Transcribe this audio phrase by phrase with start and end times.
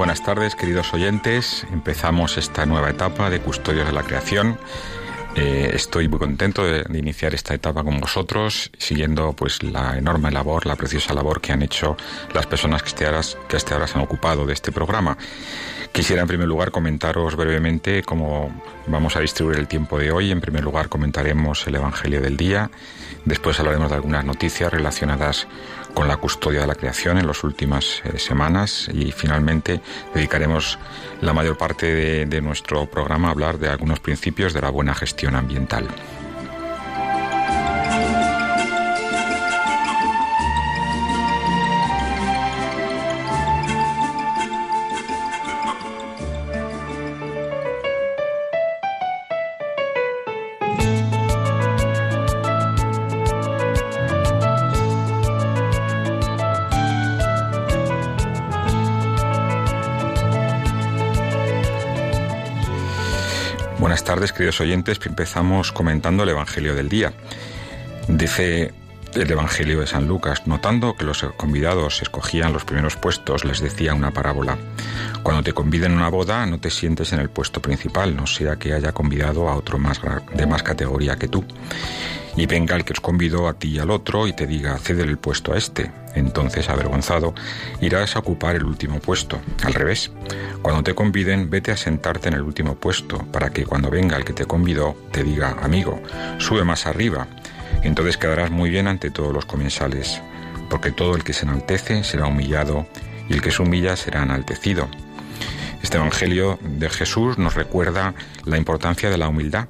[0.00, 1.66] Buenas tardes, queridos oyentes.
[1.70, 4.56] Empezamos esta nueva etapa de Custodios de la Creación
[5.36, 10.66] eh, estoy muy contento de, iniciar esta etapa con vosotros, siguiendo pues la enorme labor,
[10.66, 11.96] la preciosa labor que han hecho
[12.34, 15.16] las personas que hasta ahora, que hasta ahora se han ocupado de este programa.
[15.92, 20.30] Quisiera en primer lugar comentaros brevemente cómo vamos a distribuir el tiempo de hoy.
[20.30, 22.70] En primer lugar comentaremos el Evangelio del día,
[23.24, 25.48] después hablaremos de algunas noticias relacionadas
[25.92, 29.80] con la custodia de la creación en las últimas eh, semanas y finalmente
[30.14, 30.78] dedicaremos
[31.20, 34.94] la mayor parte de, de nuestro programa a hablar de algunos principios de la buena
[34.94, 35.88] gestión ambiental.
[64.28, 65.00] Queridos oyentes.
[65.06, 67.14] Empezamos comentando el Evangelio del día.
[68.06, 68.74] Dice
[69.14, 73.94] el Evangelio de San Lucas, notando que los convidados escogían los primeros puestos, les decía
[73.94, 74.58] una parábola.
[75.22, 78.56] Cuando te conviden a una boda, no te sientes en el puesto principal, no sea
[78.56, 80.00] que haya convidado a otro más
[80.34, 81.42] de más categoría que tú.
[82.36, 85.08] Y venga el que os convidó a ti y al otro y te diga, ceder
[85.08, 85.90] el puesto a este.
[86.14, 87.34] Entonces, avergonzado,
[87.80, 89.40] irás a ocupar el último puesto.
[89.64, 90.10] Al revés,
[90.62, 94.24] cuando te conviden, vete a sentarte en el último puesto, para que cuando venga el
[94.24, 96.00] que te convidó, te diga, amigo,
[96.38, 97.26] sube más arriba.
[97.82, 100.20] Entonces quedarás muy bien ante todos los comensales,
[100.68, 102.86] porque todo el que se enaltece será humillado,
[103.28, 104.88] y el que se humilla será enaltecido.
[105.82, 109.68] Este Evangelio de Jesús nos recuerda la importancia de la humildad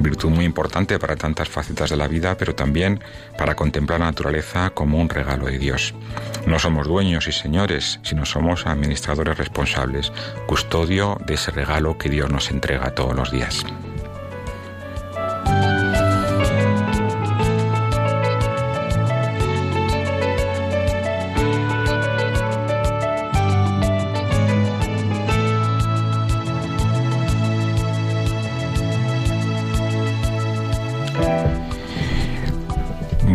[0.00, 3.00] virtud muy importante para tantas facetas de la vida, pero también
[3.36, 5.94] para contemplar la naturaleza como un regalo de Dios.
[6.46, 10.12] No somos dueños y señores, sino somos administradores responsables,
[10.46, 13.64] custodio de ese regalo que Dios nos entrega todos los días.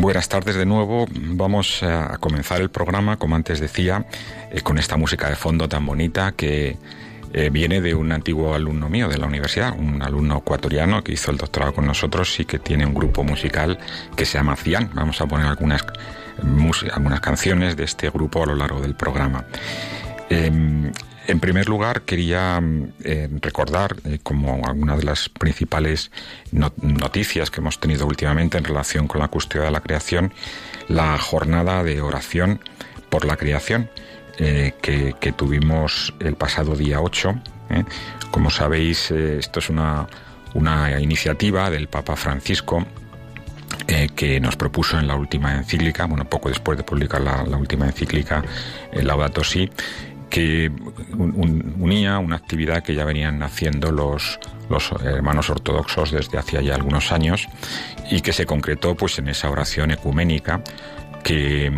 [0.03, 1.05] Buenas tardes de nuevo.
[1.13, 4.05] Vamos a comenzar el programa, como antes decía,
[4.51, 6.75] eh, con esta música de fondo tan bonita que
[7.31, 11.31] eh, viene de un antiguo alumno mío de la universidad, un alumno ecuatoriano que hizo
[11.31, 13.79] el doctorado con nosotros y que tiene un grupo musical
[14.17, 14.89] que se llama Cian.
[14.93, 15.85] Vamos a poner algunas,
[16.91, 19.45] algunas canciones de este grupo a lo largo del programa.
[20.29, 20.91] Em,
[21.27, 26.11] en primer lugar, quería mm, eh, recordar, eh, como alguna de las principales
[26.51, 30.33] noticias que hemos tenido últimamente en relación con la custodia de la creación,
[30.87, 32.59] la jornada de oración
[33.09, 33.89] por la creación
[34.37, 37.41] eh, que, tuvimos el pasado día 8.
[38.31, 40.07] Como sabéis, esto es una,
[40.53, 42.85] una iniciativa del Papa Francisco
[44.15, 48.43] que nos propuso en la última encíclica, bueno, poco después de publicar la, última encíclica,
[48.93, 49.69] Laudato Si,
[50.33, 50.71] que
[51.15, 57.11] unía una actividad que ya venían haciendo los, los hermanos ortodoxos desde hacía ya algunos
[57.11, 57.47] años
[58.09, 60.63] y que se concretó pues en esa oración ecuménica
[61.23, 61.71] que,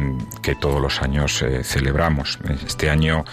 [0.61, 2.39] todos los años eh, celebramos.
[2.65, 3.25] Este año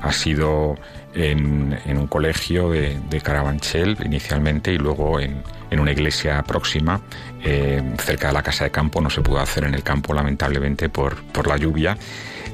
[0.00, 0.76] ha sido
[1.14, 5.42] en, un colegio de, Carabanchel inicialmente y luego en,
[5.78, 7.02] una iglesia próxima
[7.44, 9.02] eh, cerca de la casa de campo.
[9.02, 11.98] No se pudo hacer en el campo lamentablemente por, por la lluvia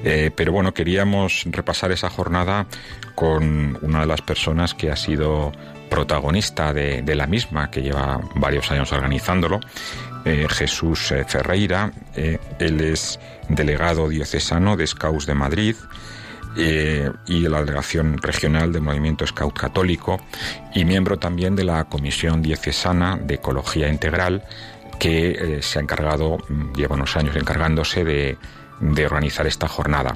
[0.05, 2.67] eh, pero bueno, queríamos repasar esa jornada
[3.15, 5.53] con una de las personas que ha sido
[5.91, 9.61] protagonista de, la misma, que lleva varios años organizándolo,
[10.25, 11.93] eh, Jesús eh, Ferreira.
[12.15, 15.77] él es delegado diocesano de Scouts de Madrid
[16.57, 20.19] y de la delegación regional del Movimiento Scout Católico
[20.75, 24.43] y miembro también de la Comisión Diocesana de Ecología Integral
[24.99, 26.39] que se ha encargado,
[26.75, 28.39] lleva unos años encargándose de
[28.81, 30.15] de organizar esta jornada.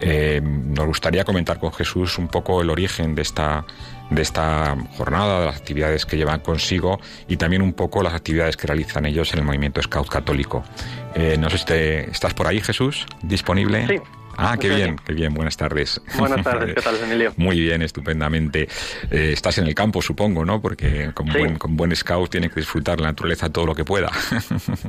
[0.00, 3.64] Eh, nos gustaría comentar con Jesús un poco el origen de esta,
[4.10, 8.56] de esta jornada, de las actividades que llevan consigo y también un poco las actividades
[8.56, 10.64] que realizan ellos en el movimiento Scout Católico.
[11.14, 11.64] Eh, no sé si
[12.10, 13.86] estás por ahí, Jesús, disponible.
[13.86, 14.21] Sí.
[14.36, 16.00] Ah, qué bien, qué bien, buenas tardes.
[16.18, 17.32] Buenas tardes, ¿qué tal, Emilio?
[17.36, 18.68] Muy bien, estupendamente.
[19.10, 20.60] Eh, estás en el campo, supongo, ¿no?
[20.60, 24.10] Porque con, buen, con buen scout tiene que disfrutar la naturaleza todo lo que pueda.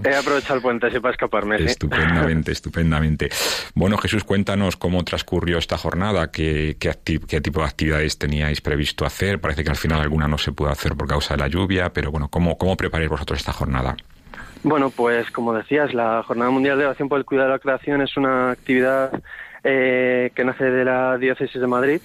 [0.04, 1.56] He aprovechado el puente así para escaparme.
[1.64, 3.30] Estupendamente, estupendamente.
[3.76, 6.94] Bueno, Jesús, cuéntanos cómo transcurrió esta jornada, qué, qué,
[7.28, 9.40] qué tipo de actividades teníais previsto hacer.
[9.40, 12.12] Parece que al final alguna no se pudo hacer por causa de la lluvia, pero
[12.12, 13.96] bueno, ¿cómo, cómo preparáis vosotros esta jornada?
[14.64, 18.02] Bueno, pues como decías, la Jornada Mundial de Oración por el Cuidado de la Creación
[18.02, 19.12] es una actividad
[19.62, 22.00] eh, que nace de la Diócesis de Madrid.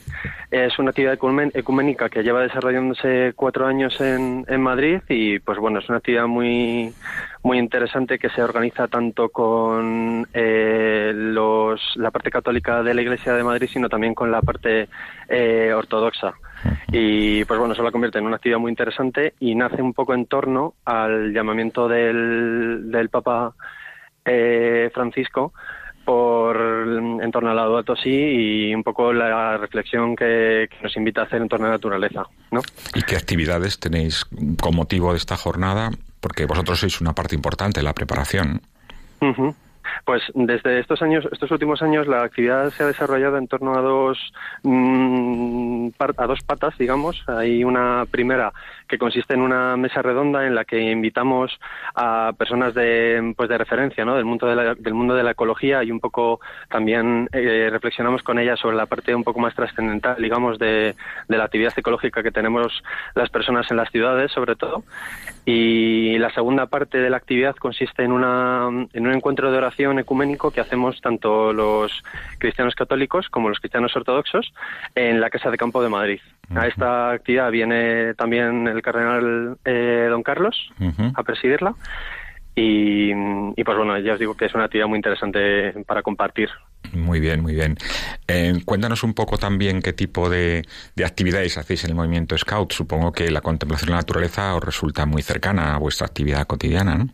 [0.51, 1.17] Es una actividad
[1.55, 6.27] ecuménica que lleva desarrollándose cuatro años en, en Madrid y, pues bueno, es una actividad
[6.27, 6.93] muy,
[7.45, 13.35] muy interesante que se organiza tanto con eh, los, la parte católica de la Iglesia
[13.35, 14.89] de Madrid, sino también con la parte
[15.29, 16.35] eh, ortodoxa.
[16.93, 20.15] Y pues bueno, eso la convierte en una actividad muy interesante y nace un poco
[20.15, 23.55] en torno al llamamiento del, del Papa
[24.25, 25.53] eh, Francisco
[26.09, 31.25] por en torno al lado sí y un poco la reflexión que, nos invita a
[31.25, 32.63] hacer en torno a la naturaleza, ¿no?
[32.95, 34.25] ¿Y qué actividades tenéis
[34.59, 35.91] con motivo de esta jornada?
[36.21, 38.63] Porque vosotros sois una parte importante de la preparación.
[40.05, 43.81] Pues desde estos años, estos últimos años, la actividad se ha desarrollado en torno a
[43.81, 44.33] dos
[44.63, 47.23] mm, a dos patas, digamos.
[47.29, 48.53] Hay una primera
[48.89, 51.59] que consiste en una mesa redonda en la que invitamos
[51.95, 54.17] a personas de pues de referencia, ¿no?
[54.17, 58.23] Del mundo de la, del mundo de la ecología y un poco también eh, reflexionamos
[58.23, 60.95] con ellas sobre la parte un poco más trascendental, digamos, de,
[61.29, 62.83] de la actividad ecológica que tenemos
[63.15, 64.85] las personas en las ciudades, sobre todo.
[65.45, 69.99] Y la segunda parte de la actividad consiste en una en un encuentro de oración
[69.99, 72.03] ecuménico que hacemos tanto los
[72.39, 74.53] cristianos católicos como los cristianos ortodoxos
[74.95, 76.21] en la Casa de Campo de Madrid.
[76.55, 80.71] A esta actividad viene también el cardenal eh, don Carlos
[81.15, 81.75] a presidirla.
[82.61, 83.15] Y,
[83.63, 86.49] pues bueno, ya os digo que es una actividad muy interesante para compartir.
[86.93, 87.77] Muy bien, muy bien.
[88.27, 90.65] Eh, cuéntanos un poco también qué tipo de,
[90.97, 92.73] de, actividades hacéis en el movimiento Scout.
[92.73, 96.97] Supongo que la contemplación de la naturaleza os resulta muy cercana a vuestra actividad cotidiana,
[96.97, 97.07] ¿no?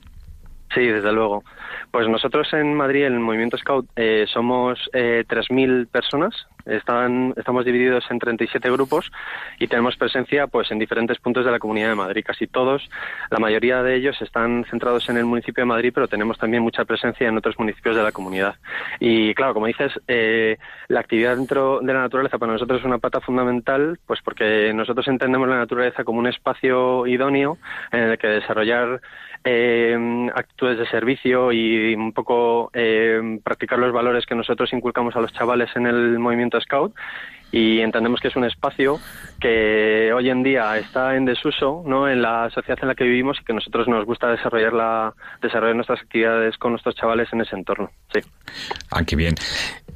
[0.75, 1.45] Sí, desde luego.
[1.91, 6.35] Pues nosotros en Madrid, en el Movimiento Scout, eh, somos eh, 3.000 personas.
[6.67, 9.11] Están, estamos divididos en 37 grupos
[9.59, 12.25] y tenemos presencia pues en diferentes puntos de la Comunidad de Madrid.
[12.27, 12.89] Casi todos,
[13.31, 16.85] la mayoría de ellos están centrados en el municipio de Madrid, pero tenemos también mucha
[16.85, 18.57] presencia en otros municipios de la comunidad.
[19.01, 20.59] Y claro, como dices, eh,
[20.89, 25.07] la actividad dentro de la naturaleza para nosotros es una pata fundamental, pues porque nosotros
[25.09, 27.59] entendemos la naturaleza como un espacio idóneo
[27.93, 29.01] en el que desarrollar
[29.45, 35.21] eh, actitudes de servicio y un poco eh, practicar los valores que nosotros inculcamos a
[35.21, 36.95] los chavales en el movimiento Scout
[37.55, 38.99] y entendemos que es un espacio
[39.41, 42.09] que hoy en día está en desuso ¿no?
[42.09, 45.77] en la sociedad en la que vivimos y que nosotros nos gusta desarrollar la desarrollar
[45.77, 47.91] nuestras actividades con nuestros chavales en ese entorno.
[48.13, 48.21] Sí.
[48.91, 49.37] Ah, qué bien.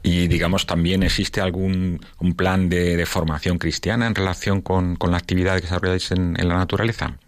[0.05, 5.16] Y digamos, también existe algún un plan de, formación cristiana en relación con, con la
[5.16, 7.19] actividad que desarrolláis en la naturaleza.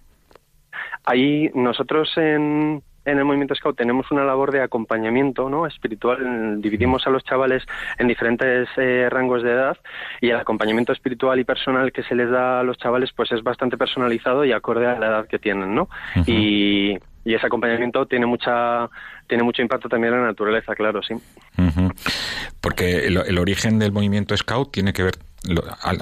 [1.05, 5.67] Ahí nosotros en, en el movimiento Scout tenemos una labor de acompañamiento ¿no?
[5.67, 6.61] espiritual.
[6.61, 7.62] Dividimos a los chavales
[7.99, 9.79] en diferentes eh, rangos de edad
[10.20, 13.43] y el acompañamiento espiritual y personal que se les da a los chavales pues es
[13.43, 15.75] bastante personalizado y acorde a la edad que tienen.
[15.75, 15.88] ¿no?
[16.26, 18.88] y, y ese acompañamiento tiene mucha
[19.26, 21.14] tiene mucho impacto también en la naturaleza, claro, sí.
[22.61, 25.14] Porque el, el, origen del movimiento Scout tiene que ver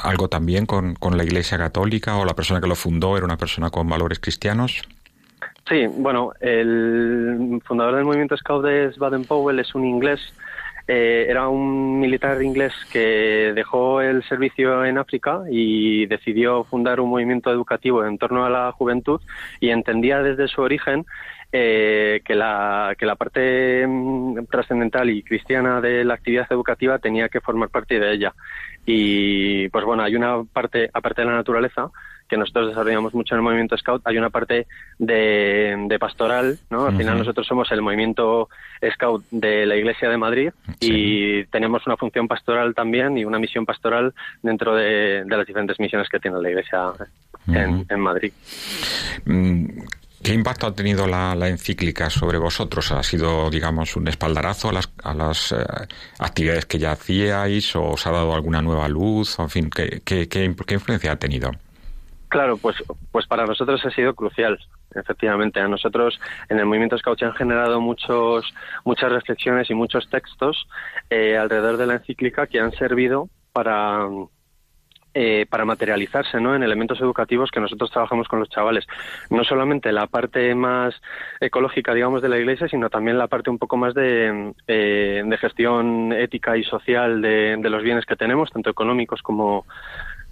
[0.03, 3.37] algo también con, con la Iglesia Católica o la persona que lo fundó era una
[3.37, 4.83] persona con valores cristianos.
[5.69, 10.19] Sí, bueno, el fundador del movimiento Scout es Baden-Powell, es un inglés,
[10.87, 17.11] eh, era un militar inglés que dejó el servicio en África y decidió fundar un
[17.11, 19.21] movimiento educativo en torno a la juventud
[19.61, 21.05] y entendía desde su origen
[21.53, 27.29] eh, que, la, que la parte mm, trascendental y cristiana de la actividad educativa tenía
[27.29, 28.35] que formar parte de ella.
[28.87, 31.91] Y pues bueno, hay una parte, aparte de la naturaleza,
[32.29, 34.67] que nosotros desarrollamos mucho en el movimiento Scout, hay una parte
[34.99, 36.87] de, pastoral, ¿no?
[36.87, 38.49] Al final nosotros somos el movimiento
[38.95, 43.65] Scout de la Iglesia de Madrid y tenemos una función pastoral también y una misión
[43.65, 46.93] pastoral dentro de, las diferentes misiones que tiene la Iglesia
[47.49, 48.33] en, Madrid.
[49.25, 49.67] Mm,
[50.23, 52.93] ¿Qué impacto ha tenido la, encíclica sobre vosotros?
[52.93, 55.57] ¿Ha sido, digamos, un espaldarazo a las, a las eh,
[56.19, 59.39] actividades que ya hacíais o os ha dado alguna nueva luz?
[59.39, 61.53] En fin, ¿qué, qué, qué influencia ha tenido?
[62.29, 62.77] Claro, pues,
[63.11, 64.59] pues para nosotros ha sido crucial.
[64.95, 65.61] efectivamente.
[65.61, 68.53] A nosotros en el movimiento Scout han generado muchos,
[68.85, 70.69] muchas reflexiones y muchos textos
[71.11, 74.09] eh, alrededor de la encíclica que han servido para
[75.15, 76.55] eh, para materializarse ¿no?
[76.55, 78.87] en elementos educativos que nosotros trabajamos con los chavales.
[79.31, 80.95] No solamente la parte más
[81.41, 85.39] ecológica, digamos, de la Iglesia, sino también la parte un poco más de, eh, de
[85.39, 89.67] gestión ética y social de, los bienes que tenemos, tanto económicos como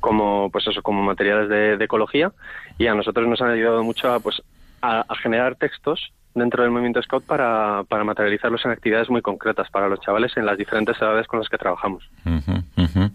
[0.06, 2.30] como pues eso como materiales de, de ecología
[2.78, 4.40] y a nosotros nos han ayudado mucho a pues
[4.80, 9.68] a, a generar textos dentro del movimiento Scout para, para materializarlos en actividades muy concretas
[9.68, 12.08] para los chavales en las diferentes edades con las que trabajamos.
[12.24, 13.10] Uh -huh.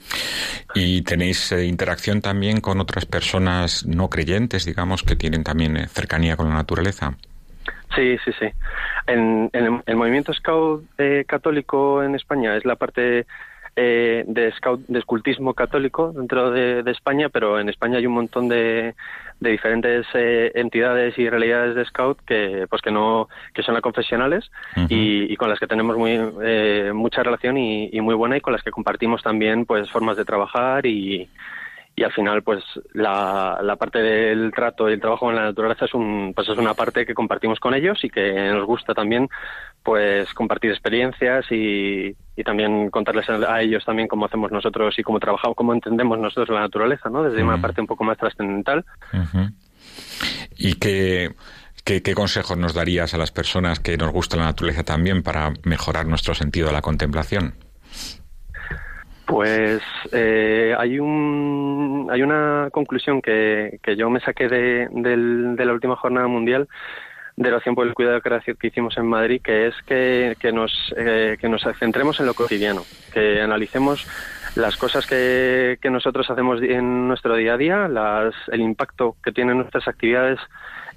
[0.75, 5.87] ¿Y tenéis eh, interacción también con otras personas no creyentes, digamos, que tienen también eh,
[5.87, 7.13] cercanía con la naturaleza?
[7.95, 8.47] Sí, sí, sí.
[9.07, 13.25] En, en el movimiento Scout eh, católico en España es la parte
[13.75, 18.13] eh, de, scout, de escultismo católico dentro de, de, España, pero en España hay un
[18.13, 18.95] montón de,
[19.39, 24.51] de diferentes eh, entidades y realidades de scout que pues que no que son confesionales
[24.75, 24.87] uh -huh.
[24.89, 28.41] y, y, con las que tenemos muy eh, mucha relación y, y, muy buena y
[28.41, 31.29] con las que compartimos también pues formas de trabajar y,
[31.95, 35.85] y al final pues la, la parte del trato y el trabajo con la naturaleza
[35.85, 39.29] es un pues es una parte que compartimos con ellos y que nos gusta también
[39.83, 45.19] pues compartir experiencias y, y también contarles a ellos también cómo hacemos nosotros y cómo
[45.19, 47.23] trabajamos, cómo entendemos nosotros la naturaleza, ¿no?
[47.23, 47.49] Desde uh -huh.
[47.49, 48.85] una parte un poco más trascendental.
[49.11, 49.53] Uh -huh.
[50.57, 51.31] ¿Y qué,
[51.83, 55.53] qué, qué consejos nos darías a las personas que nos gusta la naturaleza también para
[55.63, 57.55] mejorar nuestro sentido de la contemplación?
[59.31, 65.15] Pues eh, hay un hay una conclusión que, que yo me saqué de, de,
[65.55, 66.67] de la última jornada mundial
[67.37, 71.37] de oración por el cuidado que hicimos en Madrid, que es que, que nos, eh,
[71.39, 72.81] que nos centremos en lo cotidiano,
[73.13, 74.05] que analicemos
[74.55, 79.31] las cosas que, que nosotros hacemos en nuestro día a día, las, el impacto que
[79.31, 80.41] tienen nuestras actividades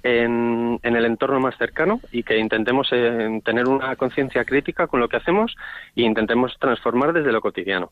[0.03, 4.99] en, en, el entorno más cercano y que intentemos eh, tener una conciencia crítica con
[4.99, 5.55] lo que hacemos
[5.95, 7.91] e intentemos transformar desde lo cotidiano.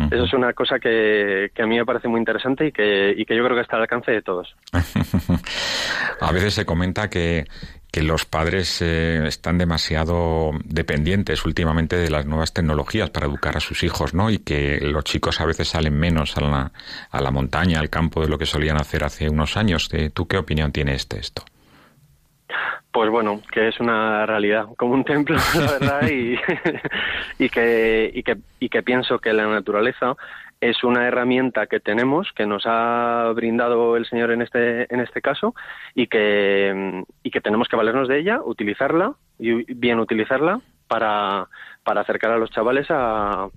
[0.00, 0.14] Uh -huh.
[0.14, 3.24] Eso es una cosa que, que, a mí me parece muy interesante y que, y
[3.24, 4.56] que yo creo que está al alcance de todos.
[6.20, 7.44] a veces se comenta que,
[7.90, 13.60] que los padres eh, están demasiado dependientes últimamente de las nuevas tecnologías para educar a
[13.60, 14.30] sus hijos, ¿no?
[14.30, 16.72] Y que los chicos a veces salen menos a la,
[17.10, 19.88] a la montaña, al campo, de lo que solían hacer hace unos años.
[20.14, 21.44] ¿Tú qué opinión tienes de esto?
[22.92, 26.36] Pues bueno, que es una realidad, como un templo, la verdad, y,
[27.48, 30.16] que, y, que, y que pienso que la naturaleza
[30.60, 35.22] es una herramienta que tenemos, que nos ha brindado el Señor en este, en este
[35.22, 35.54] caso,
[35.94, 41.48] y que, y que tenemos que valernos de ella, utilizarla, y bien utilizarla, para
[41.84, 43.48] acercar a los chavales a,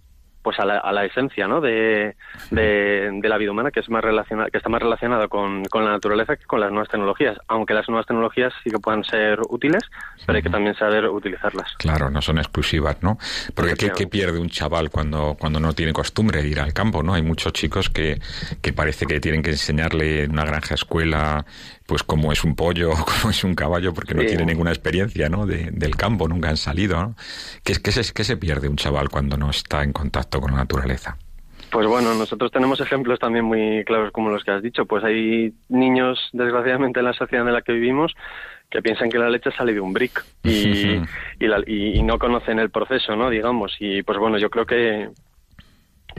[0.44, 1.62] pues a la, a la esencia ¿no?
[1.62, 2.16] de,
[2.52, 5.86] de, de, la vida humana que es más relacionada, que está más relacionada con, con,
[5.86, 9.40] la naturaleza que con las nuevas tecnologías, aunque las nuevas tecnologías sí que puedan ser
[9.50, 9.84] útiles,
[10.26, 11.74] pero hay que también saber utilizarlas.
[11.78, 13.18] Claro, no son exclusivas, ¿no?
[13.56, 17.02] Porque ¿qué, qué pierde un chaval cuando, cuando no tiene costumbre de ir al campo,
[17.02, 17.14] ¿no?
[17.14, 18.20] Hay muchos chicos que,
[18.62, 21.46] que parece que tienen que enseñarle en una granja escuela
[21.94, 25.30] pues cómo es un pollo o cómo es un caballo porque no tiene ninguna experiencia
[25.30, 25.46] ¿no?
[25.46, 27.00] De, del campo, nunca han salido.
[27.00, 27.16] ¿no?
[27.64, 30.58] ¿Qué, qué, se, ¿Qué se pierde un chaval cuando no está en contacto con la
[30.58, 31.20] naturaleza?
[31.72, 34.88] Pues bueno, nosotros tenemos ejemplos también muy claros como los que has dicho.
[34.88, 38.12] Pues hay niños, desgraciadamente, en la sociedad en la que vivimos
[38.72, 41.00] que piensan que la leche sale de un brick y,
[41.40, 43.30] y, la, y, y no conocen el proceso, ¿no?
[43.30, 43.76] Digamos.
[43.80, 45.10] Y pues bueno, yo creo que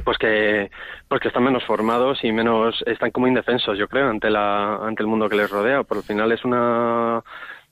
[0.05, 0.71] pues que
[1.09, 5.03] pues que están menos formados y menos están como indefensos yo creo ante la ante
[5.03, 7.23] el mundo que les rodea por el final es una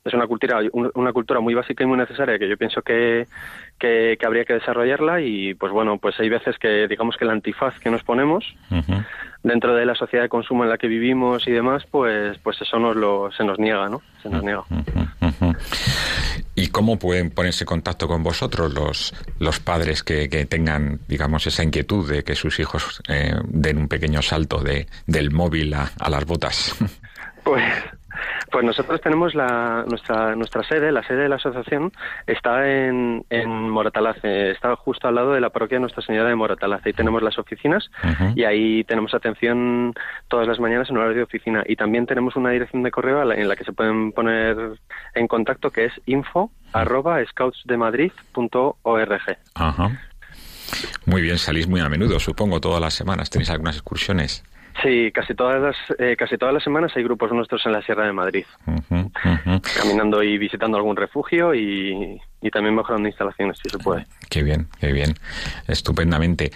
[0.04, 3.26] es una cultura una cultura muy básica y muy necesaria que yo pienso que,
[3.78, 7.30] que, que habría que desarrollarla y pues bueno pues hay veces que digamos que el
[7.30, 9.06] antifaz que nos ponemos uh -huh.
[9.44, 12.78] dentro de la sociedad de consumo en la que vivimos y demás pues pues eso
[12.78, 15.56] nos lo se nos niega no se nos niega uh -huh.
[16.54, 21.46] ¿Y cómo pueden ponerse en contacto con vosotros los, los padres que, que, tengan, digamos,
[21.46, 25.92] esa inquietud de que sus hijos eh, den un pequeño salto de, del móvil a,
[25.98, 26.74] a las botas?
[27.44, 27.64] Pues
[28.52, 31.90] pues nosotros tenemos la, nuestra, nuestra sede, la sede de la asociación
[32.26, 36.34] está en, en Moratalace, está justo al lado de la parroquia de Nuestra Señora de
[36.34, 36.90] Moratalace.
[36.90, 38.34] Ahí tenemos las oficinas uh -huh.
[38.36, 39.94] y ahí tenemos atención
[40.28, 41.64] todas las mañanas en horario de oficina.
[41.66, 44.56] Y también tenemos una dirección de correo en la que se pueden poner
[45.14, 49.38] en contacto que es info arroba scoutsdemadrid.org.
[49.54, 49.90] Ajá.
[51.06, 53.30] Muy bien, salís muy a menudo, supongo, todas las semanas.
[53.30, 54.44] ¿Tenéis algunas excursiones?
[54.82, 58.06] Sí, casi todas las eh, casi todas las semanas hay grupos nuestros en la Sierra
[58.06, 59.10] de Madrid, uh -huh, uh
[59.44, 59.80] -huh.
[59.80, 64.06] caminando y visitando algún refugio y, y, también mejorando instalaciones si se puede.
[64.30, 65.14] Qué bien, qué bien,
[65.68, 66.52] estupendamente.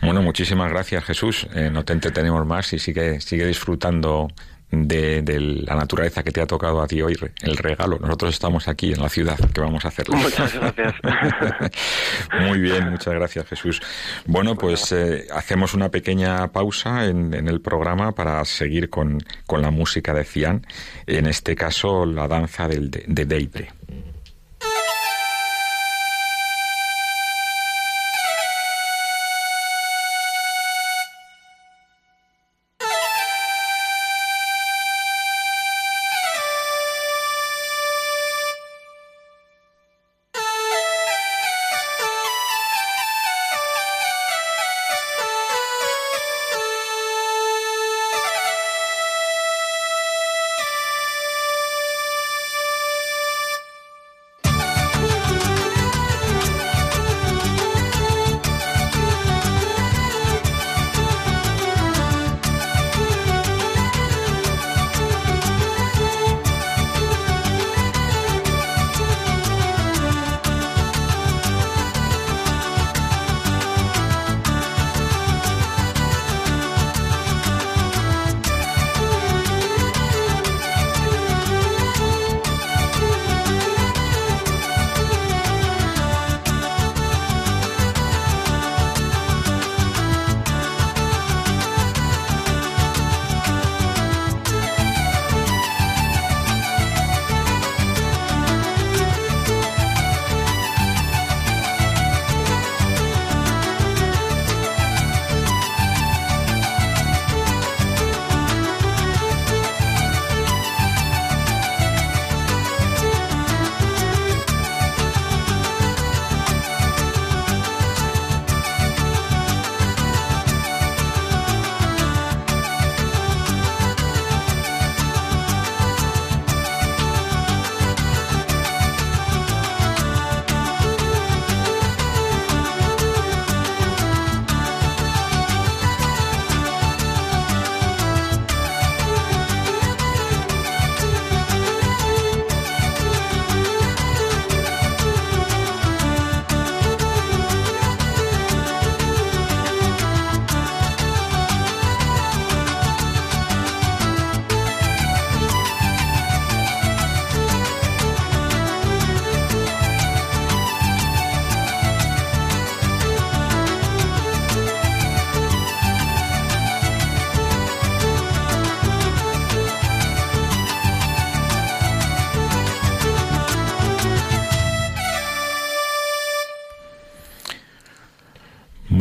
[0.00, 1.48] Bueno, muchísimas gracias Jesús.
[1.54, 4.28] Eh, no te entretenemos más y sigue sigue disfrutando
[4.70, 5.22] de,
[5.64, 7.98] la naturaleza que te ha tocado a ti hoy, el regalo.
[7.98, 10.16] Nosotros estamos aquí en la ciudad, que vamos a hacerlo.
[10.16, 10.94] Muchas gracias.
[12.46, 13.80] Muy bien, muchas gracias Jesús.
[14.26, 19.18] Bueno, pues eh, hacemos una pequeña pausa en, el programa para seguir con,
[19.48, 20.66] la música de Cian,
[21.06, 23.24] en este caso la danza del, de, de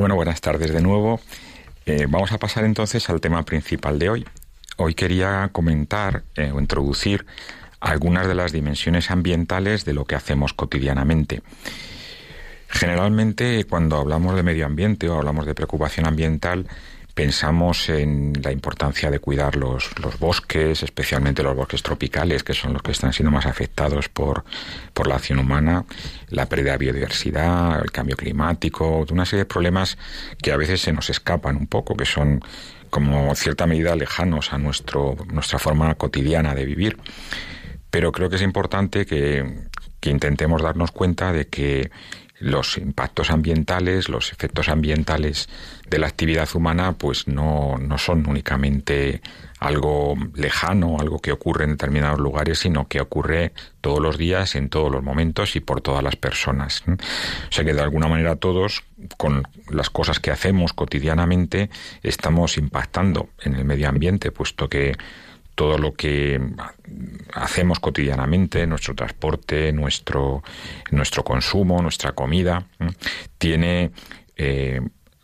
[0.06, 0.16] Deidre.
[0.18, 1.20] buenas tardes de nuevo.
[1.88, 4.26] Eh, vamos a pasar entonces al tema principal de hoy.
[4.78, 7.26] Hoy quería comentar eh, o introducir
[7.80, 11.42] algunas de las dimensiones ambientales de lo que hacemos cotidianamente.
[12.68, 16.68] Generalmente cuando hablamos de medio ambiente o hablamos de preocupación ambiental,
[17.16, 22.74] pensamos en la importancia de cuidar los, los, bosques, especialmente los bosques tropicales, que son
[22.74, 24.44] los que están siendo más afectados por,
[24.94, 25.86] por la acción humana,
[26.30, 29.98] la pérdida de biodiversidad, el cambio climático, una serie de problemas
[30.44, 32.42] que a veces se nos escapan un poco, que son
[32.90, 36.98] como cierta medida lejanos a nuestro, nuestra forma cotidiana de vivir.
[37.90, 39.46] Pero creo que es importante que
[40.02, 41.90] intentemos darnos cuenta de que
[42.40, 45.48] los impactos ambientales, los efectos ambientales
[45.90, 49.22] de la actividad humana, pues no, no son únicamente
[49.60, 54.70] algo lejano, algo que ocurre en determinados lugares, sino que ocurre todos los días, en
[54.70, 56.84] todos los momentos y por todas las personas.
[56.88, 58.84] O sea que de alguna manera todos,
[59.18, 61.70] con las cosas que hacemos cotidianamente,
[62.04, 64.96] estamos impactando en el medio ambiente, puesto que
[65.56, 66.40] todo lo que
[67.34, 70.44] hacemos cotidianamente, nuestro transporte, nuestro,
[70.92, 72.68] nuestro consumo, nuestra comida,
[73.38, 73.92] tiene
[74.36, 74.82] eh,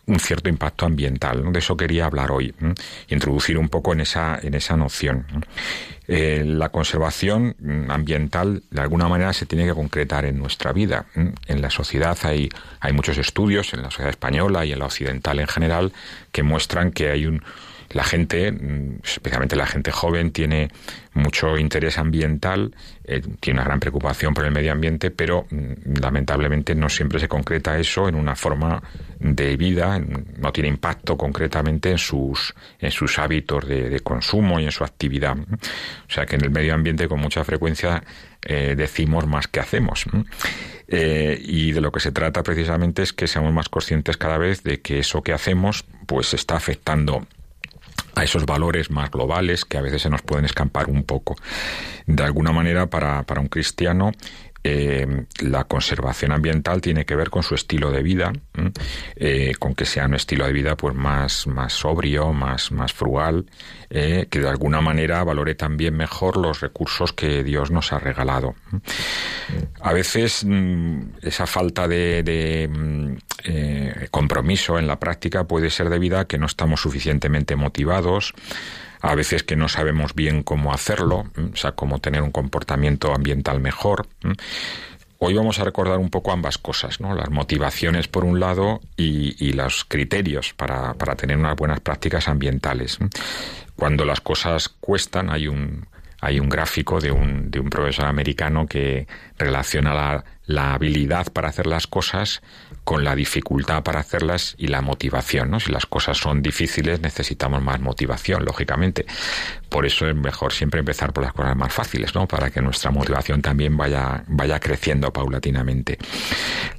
[0.08, 1.52] un cierto impacto ambiental.
[1.52, 2.54] De eso quería hablar hoy,
[3.10, 5.26] introducir un poco en esa, en esa noción.
[6.08, 7.56] Eh, la conservación
[7.90, 11.06] ambiental de alguna manera se tiene que concretar en nuestra vida.
[11.16, 15.40] En la sociedad hay, hay muchos estudios, en la sociedad española y en la occidental
[15.40, 15.94] en general,
[16.32, 17.44] que muestran que hay un,
[17.94, 20.70] la gente, mm, especialmente la gente joven, tiene
[21.14, 26.74] mucho interés ambiental, eh, tiene una gran preocupación por el medio ambiente, pero mm, lamentablemente
[26.76, 28.82] no siempre se concreta eso en una forma
[29.20, 34.72] de vida, no tiene impacto concretamente en sus, en sus hábitos de, consumo y en
[34.72, 35.38] su actividad.
[36.08, 38.04] O sea que en el medio ambiente con mucha frecuencia
[38.44, 40.06] eh, decimos más que hacemos.
[40.88, 44.64] Eh, y de lo que se trata precisamente es que seamos más conscientes cada vez
[44.64, 47.26] de que eso que hacemos pues está afectando
[48.16, 51.36] a esos valores más globales que a veces se nos pueden escapar un poco.
[52.08, 54.12] De alguna manera, para, para un cristiano,
[54.64, 58.32] eh, la conservación ambiental tiene que ver con su estilo de vida,
[59.16, 63.48] eh, con que sea un estilo de vida pues más, más sobrio, más, más frugal,
[63.90, 68.54] eh, que de alguna manera valore también mejor los recursos que Dios nos ha regalado.
[69.82, 73.16] A veces mm, esa falta de, de mm,
[74.12, 78.36] compromiso en la práctica puede ser debida a que no estamos suficientemente motivados,
[79.02, 83.60] a veces que no sabemos bien cómo hacerlo, o sea, cómo tener un comportamiento ambiental
[83.60, 84.08] mejor.
[85.18, 87.14] Hoy vamos a recordar un poco ambas cosas, ¿no?
[87.14, 92.98] Las motivaciones por un lado y, los criterios para, para, tener unas buenas prácticas ambientales.
[93.76, 95.88] Cuando las cosas cuestan, hay un,
[96.22, 101.50] hay un gráfico de un, de un profesor americano que relaciona la, la habilidad para
[101.50, 102.42] hacer las cosas
[102.84, 105.52] con la dificultad para hacerlas y la motivación.
[105.52, 105.60] ¿no?
[105.60, 109.06] Si las cosas son difíciles necesitamos más motivación, lógicamente.
[109.70, 112.28] Por eso es mejor siempre empezar por las cosas más fáciles, ¿no?
[112.28, 115.98] para que nuestra motivación también vaya, vaya creciendo paulatinamente.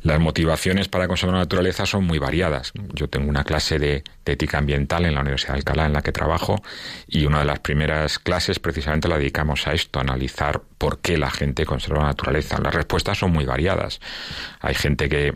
[0.03, 2.73] Las motivaciones para conservar la naturaleza son muy variadas.
[2.95, 6.13] Yo tengo una clase de, ética ambiental en la Universidad de Alcalá en la que
[6.13, 6.63] trabajo
[7.07, 11.31] y una de las primeras clases precisamente la dedicamos a esto, analizar por qué la
[11.31, 12.59] gente conserva la naturaleza.
[12.61, 14.01] Las respuestas son muy variadas.
[14.59, 15.29] Hay gente que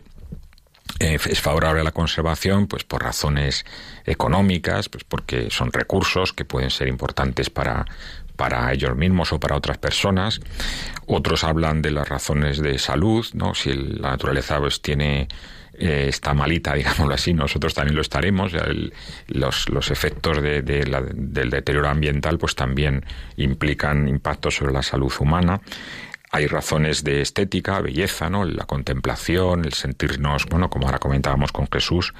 [0.98, 3.64] eh, es favorable a la conservación pues por razones
[4.04, 7.86] económicas, pues porque son recursos que pueden ser importantes para
[8.34, 10.40] para ellos mismos o para otras personas.
[11.06, 13.54] Otros hablan de las razones de salud, ¿no?
[13.54, 15.28] Si la naturaleza pues tiene
[15.78, 18.52] eh, está malita, digámoslo así, nosotros también lo estaremos.
[19.28, 23.04] los, los efectos de, del deterioro ambiental pues también
[23.36, 25.60] implican impactos sobre la salud humana.
[26.32, 28.44] Hay razones de estética, belleza, ¿no?
[28.44, 32.12] La contemplación, el sentirnos, bueno, como ahora comentábamos con Jesús,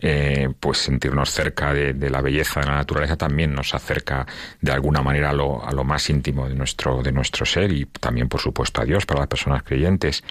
[0.00, 4.26] eh, pues sentirnos cerca de, la belleza de la naturaleza también nos acerca
[4.60, 7.84] de alguna manera a lo, a lo más íntimo de nuestro, de nuestro ser y
[7.86, 10.22] también, por supuesto, a Dios para las personas creyentes.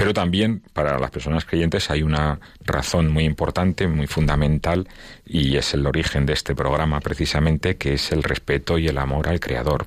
[0.00, 4.88] Pero también para las personas creyentes hay una razón muy importante, muy fundamental,
[5.26, 9.28] y es el origen de este programa precisamente, que es el respeto y el amor
[9.28, 9.84] al Creador.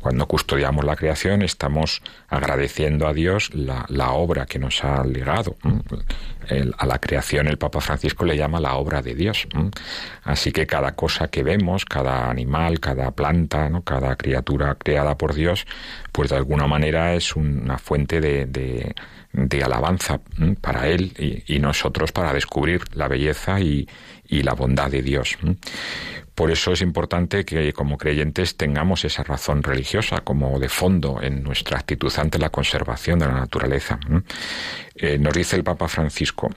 [0.00, 5.56] Cuando custodiamos la creación estamos agradeciendo a Dios la, obra que nos ha legado.
[6.78, 9.48] a la creación el Papa Francisco le llama la obra de Dios.
[10.22, 15.66] Así que cada cosa que vemos, cada animal, cada planta, cada criatura creada por Dios,
[16.12, 18.94] pues de alguna manera es una fuente de,
[19.62, 20.20] alabanza
[20.60, 23.88] para Él y, nosotros para descubrir la belleza y,
[24.28, 25.38] y la bondad de Dios.
[26.40, 31.42] Por eso es importante que como creyentes tengamos esa razón religiosa como de fondo en
[31.42, 34.00] nuestra actitud ante la conservación de la naturaleza.
[34.94, 36.48] Eh, nos dice el Papa Francisco,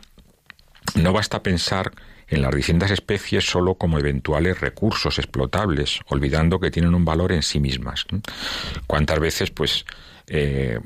[0.96, 1.92] no basta pensar
[2.30, 7.44] en las distintas especies solo como eventuales recursos explotables, olvidando que tienen un valor en
[7.44, 8.06] sí mismas.
[8.88, 9.86] ¿Cuántas veces, pues,
[10.28, 10.80] eh,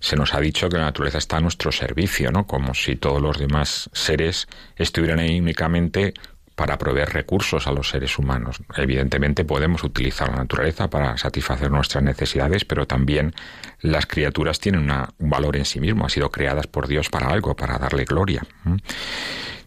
[0.00, 2.46] se nos ha dicho que la naturaleza está a nuestro servicio, ¿no?
[2.46, 6.14] Como si todos los demás seres estuvieran ahí únicamente
[6.54, 8.60] para proveer recursos a los seres humanos.
[8.76, 13.34] Evidentemente podemos utilizar la naturaleza para satisfacer nuestras necesidades, pero también
[13.80, 17.56] las criaturas tienen un valor en sí mismo, han sido creadas por Dios para algo,
[17.56, 18.42] para darle gloria.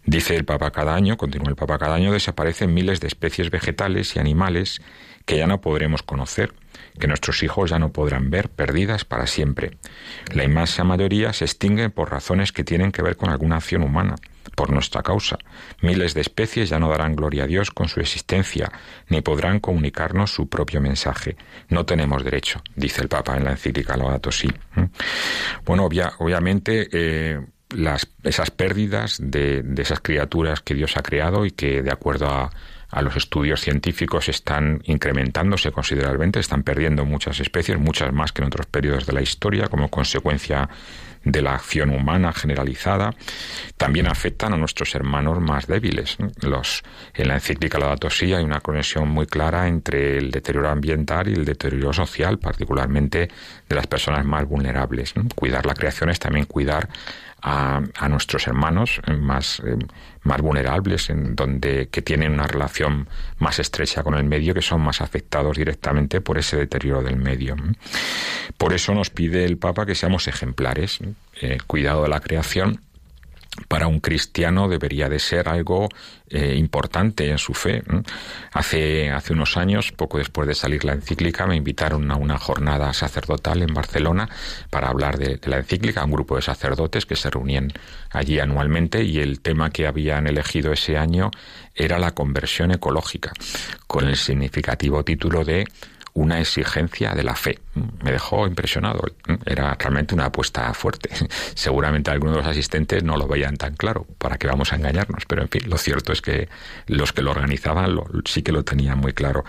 [0.06, 4.16] Dice el Papa cada año, continúa el Papa cada año, desaparecen miles de especies vegetales
[4.16, 4.82] y animales
[5.26, 6.54] que ya no podremos conocer,
[7.00, 9.78] que nuestros hijos ya no podrán ver, perdidas para siempre.
[10.34, 14.16] La inmensa mayoría se extinguen por razones que tienen que ver con alguna acción humana,
[14.56, 15.38] por nuestra causa.
[15.82, 18.72] Miles de especies ya no darán gloria a Dios con su existencia,
[19.10, 21.36] ni podrán comunicarnos su propio mensaje.
[21.70, 24.48] No tenemos derecho, dice el Papa en la encíclica Laudato Si.
[24.48, 24.84] ¿Mm?
[25.66, 31.52] Bueno, obviamente eh, las, esas pérdidas de, de, esas criaturas que Dios ha creado y
[31.52, 32.50] que de acuerdo a,
[32.98, 38.48] a, los estudios científicos están incrementándose considerablemente, están perdiendo muchas especies, muchas más que en
[38.48, 40.70] otros periodos de la historia como consecuencia
[41.32, 43.14] de la acción humana generalizada,
[43.76, 46.18] también afectan a nuestros hermanos más débiles.
[46.42, 46.84] Los,
[47.14, 51.34] en la encíclica Laudato Si hay una conexión muy clara entre el deterioro ambiental y
[51.34, 53.30] el deterioro social, particularmente
[53.68, 55.14] de las personas más vulnerables.
[55.36, 56.88] Cuidar la creación es también cuidar
[57.42, 59.78] a, nuestros hermanos más, eh,
[60.24, 63.08] más vulnerables, en donde que tienen una relación
[63.40, 67.56] más estrecha con el medio, que son más afectados directamente por ese deterioro del medio.
[68.58, 71.00] Por eso nos pide el Papa que seamos ejemplares,
[71.42, 72.82] eh, cuidado de la creación
[73.68, 75.90] para un cristiano debería de ser algo
[76.30, 77.84] eh, importante en su fe.
[78.52, 82.94] Hace, hace unos años, poco después de salir la encíclica, me invitaron a una jornada
[82.94, 84.30] sacerdotal en Barcelona
[84.70, 87.72] para hablar de, la encíclica, un grupo de sacerdotes que se reunían
[88.12, 91.32] allí anualmente y el tema que habían elegido ese año
[91.76, 93.32] era la conversión ecológica,
[93.88, 95.66] con el significativo título de
[96.18, 97.60] una exigencia de la fe.
[98.04, 99.02] Me dejó impresionado.
[99.46, 101.10] Era realmente una apuesta fuerte.
[101.54, 104.08] Seguramente algunos de los asistentes no lo veían tan claro.
[104.18, 105.26] ¿Para qué vamos a engañarnos?
[105.28, 106.50] Pero en fin, lo cierto es que
[106.88, 109.46] los que lo organizaban sí que lo tenían muy claro.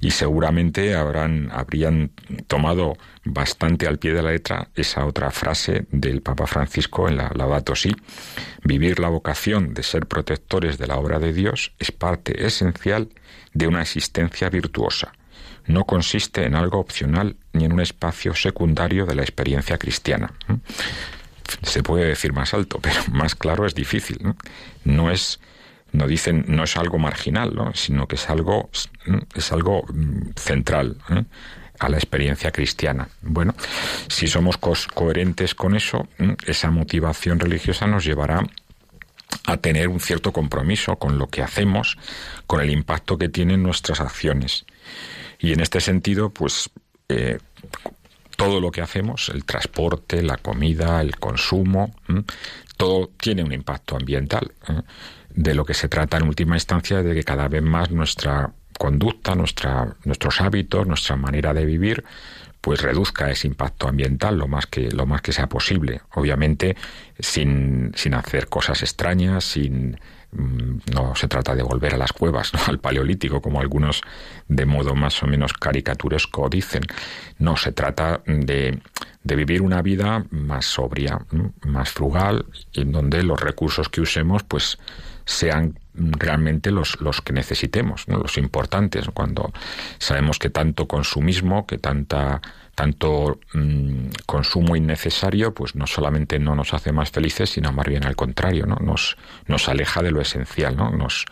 [0.00, 2.10] Y seguramente habrán, habrían
[2.48, 7.30] tomado bastante al pie de la letra esa otra frase del Papa Francisco en la
[7.36, 7.74] Laudato.
[8.64, 13.10] Vivir la vocación de ser protectores de la obra de Dios es parte esencial
[13.54, 15.12] de una existencia virtuosa
[15.72, 20.32] no consiste en algo opcional ni en un espacio secundario de la experiencia cristiana.
[21.62, 24.34] Se puede decir más alto, pero más claro es difícil.
[24.84, 25.40] No, es
[25.92, 28.70] no dicen no es algo marginal, sino que es algo
[29.34, 30.96] es algo mm, central
[31.78, 33.08] a la experiencia cristiana.
[33.22, 33.54] Bueno,
[34.08, 36.08] si somos coherentes con eso,
[36.46, 38.42] esa motivación religiosa nos llevará
[39.46, 41.96] a tener un cierto compromiso con lo que hacemos,
[42.46, 44.66] con el impacto que tienen nuestras acciones.
[45.40, 46.70] Y en este sentido, pues
[47.08, 47.38] eh,
[48.36, 51.94] todo lo que hacemos, el transporte, la comida, el consumo,
[52.76, 54.52] todo tiene un impacto ambiental.
[55.28, 59.34] De lo que se trata en última instancia de que cada vez más nuestra conducta,
[59.34, 62.04] nuestra, nuestros hábitos, nuestra manera de vivir,
[62.60, 66.76] pues reduzca ese impacto ambiental lo más que lo más que sea posible obviamente
[67.18, 69.98] sin, sin hacer cosas extrañas sin
[70.32, 74.02] no se trata de volver a las cuevas, al paleolítico, como algunos
[74.48, 76.82] de modo más o menos caricaturesco dicen.
[77.38, 78.80] No, se trata de,
[79.22, 81.18] de vivir una vida más sobria,
[81.66, 84.78] más frugal, en donde los recursos que usemos, pues
[85.24, 89.52] sean realmente los, los que necesitemos, los importantes, cuando
[89.98, 92.40] sabemos que tanto consumismo, que tanta
[92.80, 98.06] tanto mm, consumo innecesario, pues no solamente no nos hace más felices, sino más bien
[98.06, 98.76] al contrario, ¿no?
[98.76, 100.90] Nos, nos aleja de lo esencial, ¿no?
[100.90, 101.26] Nos,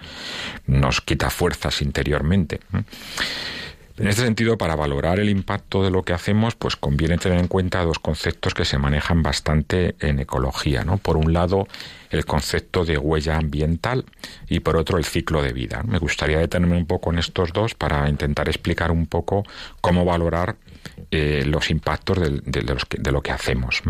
[0.67, 2.61] nos quita fuerzas interiormente.
[3.97, 7.49] En este sentido, para valorar el impacto de lo que hacemos, pues conviene tener en
[7.49, 10.99] cuenta dos conceptos que se manejan bastante en ecología, ¿no?
[10.99, 11.67] Por un lado,
[12.11, 14.05] el concepto de huella ambiental
[14.51, 15.83] y por otro el ciclo de vida.
[15.83, 19.45] Me gustaría detenerme un poco en estos dos para intentar explicar un poco
[19.81, 20.57] cómo valorar
[21.11, 23.83] eh, los impactos de, lo que hacemos.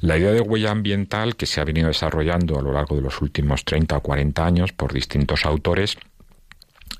[0.00, 3.20] La idea de huella ambiental que se ha venido desarrollando a lo largo de los
[3.20, 5.96] últimos 30 o 40 años por distintos autores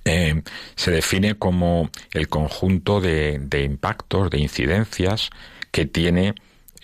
[0.04, 0.42] eh,
[0.74, 5.30] se define como el conjunto de, impactos, de incidencias
[5.70, 6.34] que tiene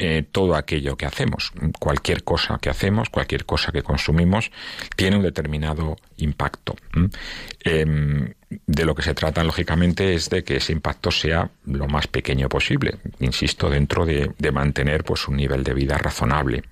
[0.02, 1.52] eh, todo aquello que hacemos.
[1.78, 4.50] Cualquier cosa que hacemos, cualquier cosa que consumimos,
[4.96, 6.74] tiene un determinado impacto.
[7.62, 12.06] Em, de lo que se trata, lógicamente, es de que ese impacto sea lo más
[12.06, 16.62] pequeño posible, insisto, dentro de, de mantener pues, un nivel de vida razonable.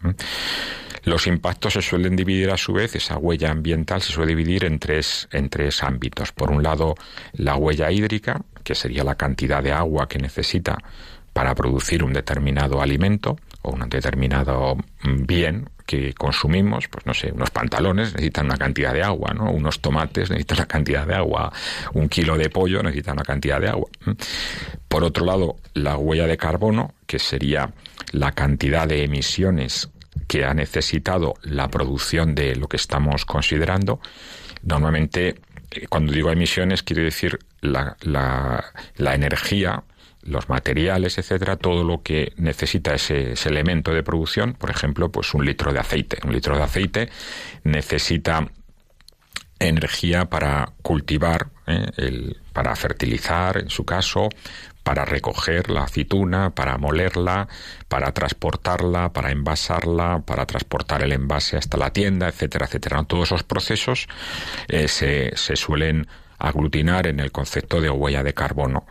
[1.04, 4.78] Los impactos se suelen dividir a su vez, esa huella ambiental se suele dividir en
[4.78, 6.32] tres, en tres ámbitos.
[6.32, 6.94] Por un lado,
[7.34, 10.78] la huella hídrica, que sería la cantidad de agua que necesita
[11.38, 14.74] para producir un determinado alimento o un determinado
[15.04, 19.48] mm, bien que consumimos, pues no sé, unos pantalones necesitan una cantidad de agua, ¿no?
[19.52, 21.52] Unos tomates necesitan una cantidad de agua,
[21.94, 23.88] un kilo de pollo necesita una cantidad de agua.
[24.88, 27.72] Por otro lado, la huella de carbono, que sería
[28.10, 29.90] la cantidad de emisiones
[30.26, 34.00] que ha necesitado la producción de lo que estamos considerando.
[34.64, 35.36] Normalmente,
[35.70, 39.84] eh, cuando digo emisiones, quiero decir la, la, la energía,
[40.22, 45.44] los materiales, etcétera, todo lo que necesita ese, elemento de producción, por ejemplo, pues un
[45.44, 46.18] litro de aceite.
[46.24, 47.08] Un litro de aceite
[47.64, 48.48] necesita
[49.58, 51.86] energía para cultivar, ¿eh?
[51.96, 54.28] el, para fertilizar, en su caso,
[54.82, 57.48] para recoger la aceituna, para molerla,
[57.88, 63.02] para transportarla, para envasarla, para transportar el envase hasta la tienda, etcétera, etcétera.
[63.04, 64.08] Todos esos procesos
[64.68, 66.06] eh, se, se suelen
[66.38, 68.86] aglutinar en el concepto de huella de carbono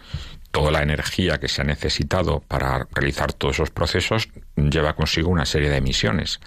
[0.57, 5.45] toda la energía que se ha necesitado para realizar todos esos procesos lleva consigo una
[5.45, 6.39] serie de emisiones.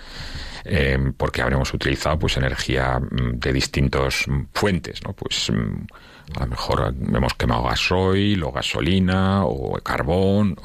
[0.65, 5.13] Eh, porque habremos utilizado pues energía mm, de distintas fuentes, ¿no?
[5.13, 10.57] Pues mm, a lo mejor hemos quemado gasoil o gasolina o carbón.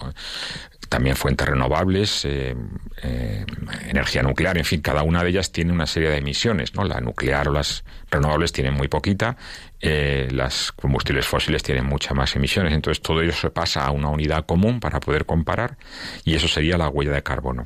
[0.89, 2.55] También fuentes renovables, eh,
[3.01, 3.45] eh,
[3.87, 6.83] energía nuclear, en fin, cada una de ellas tiene una serie de emisiones, ¿no?
[6.83, 9.35] La nuclear o las renovables tienen muy poquita,
[9.81, 14.09] eh, las combustibles fósiles tienen muchas más emisiones, entonces todo ello se pasa a una
[14.09, 15.77] unidad común para poder comparar
[16.23, 17.63] y eso sería la huella de carbono.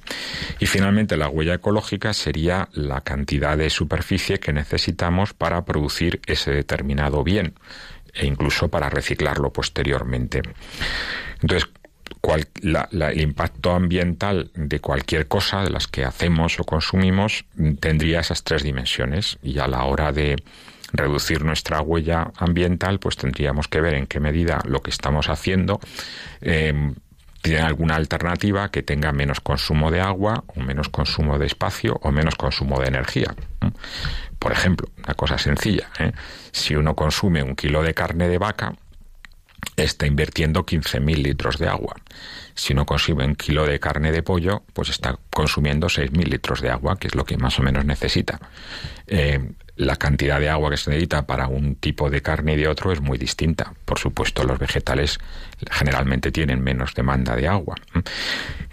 [0.60, 6.52] Y finalmente la huella ecológica sería la cantidad de superficie que necesitamos para producir ese
[6.52, 7.54] determinado bien
[8.14, 10.42] e incluso para reciclarlo posteriormente.
[11.42, 11.70] Entonces,
[12.36, 17.46] el impacto ambiental de cualquier cosa de las que hacemos o consumimos
[17.80, 20.36] tendría esas tres dimensiones y a la hora de
[20.92, 25.80] reducir nuestra huella ambiental pues tendríamos que ver en qué medida lo que estamos haciendo
[26.42, 26.94] eh,
[27.42, 32.12] tiene alguna alternativa que tenga menos consumo de agua o menos consumo de espacio o
[32.12, 33.34] menos consumo de energía.
[34.38, 36.12] Por ejemplo, una cosa sencilla, ¿eh?
[36.52, 38.74] si uno consume un kilo de carne de vaca,
[39.76, 41.96] está invirtiendo 15.000 litros de agua.
[42.54, 46.70] Si uno consume un kilo de carne de pollo, pues está consumiendo 6.000 litros de
[46.70, 48.40] agua, que es lo que más o menos necesita.
[49.08, 49.40] Eh,
[49.78, 52.92] la cantidad de agua que se necesita para un tipo de carne y de otro
[52.92, 53.74] es muy distinta.
[53.86, 55.20] Por supuesto, los vegetales
[55.72, 57.76] generalmente tienen menos demanda de agua.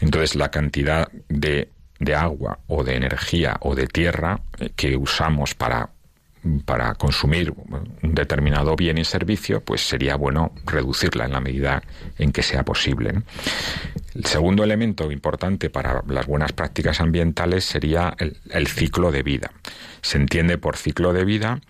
[0.01, 1.71] Entonces, la cantidad de,
[2.01, 5.91] de agua o de energía o de tierra eh, que usamos para
[6.65, 11.83] para consumir un determinado bien y servicio, pues sería bueno reducirla en la medida
[12.19, 13.23] en que sea posible.
[14.15, 19.53] El segundo elemento importante para las buenas prácticas ambientales sería el, ciclo de vida.
[20.03, 21.61] Se entiende por ciclo de vida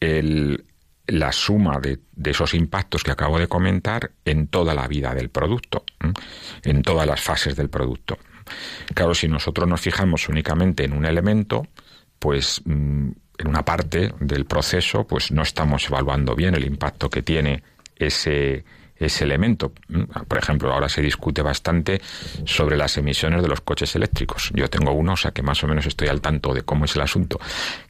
[0.00, 5.84] la suma de, esos impactos que acabo de comentar en toda la vida del producto,
[6.62, 8.18] en todas las fases del producto.
[8.94, 11.66] Claro, si nosotros nos fijamos únicamente en un elemento,
[12.18, 17.22] pues mm, en una parte del proceso, pues no estamos evaluando bien el impacto que
[17.22, 17.62] tiene
[17.96, 18.64] ese,
[18.96, 19.72] ese elemento.
[20.26, 22.00] Por ejemplo, ahora se discute bastante
[22.44, 24.50] sobre las emisiones de los coches eléctricos.
[24.54, 26.96] Yo tengo uno, o sea que más o menos estoy al tanto de cómo es
[26.96, 27.38] el asunto.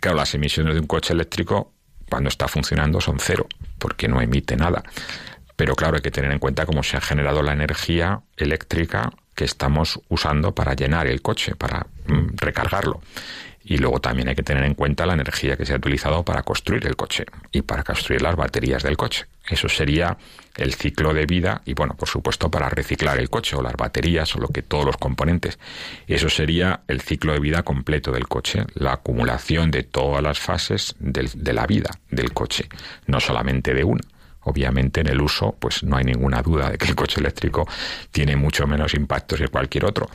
[0.01, 1.73] Claro, las emisiones de un coche eléctrico,
[2.09, 3.47] cuando está funcionando, son cero,
[3.79, 4.83] porque no emite nada.
[5.57, 9.45] Pero claro, hay que tener en cuenta cómo se ha generado la energía eléctrica que
[9.45, 13.01] estamos usando para llenar el coche, para mm, recargarlo.
[13.71, 16.43] Y luego también hay que tener en cuenta la energía que se ha utilizado para
[16.43, 19.27] construir el coche y para construir las baterías del coche.
[19.47, 20.17] Eso sería
[20.57, 24.35] el ciclo de vida y bueno, por supuesto para reciclar el coche o las baterías
[24.35, 25.59] o lo que todos los componentes.
[26.07, 30.97] Eso sería el ciclo de vida completo del coche, la acumulación de todas las fases
[30.99, 32.71] de la vida del coche,
[33.07, 34.03] no solamente de una.
[34.41, 37.69] Obviamente en el uso, pues no hay ninguna duda de que el coche eléctrico
[38.11, 40.09] tiene mucho menos impactos que cualquier otro,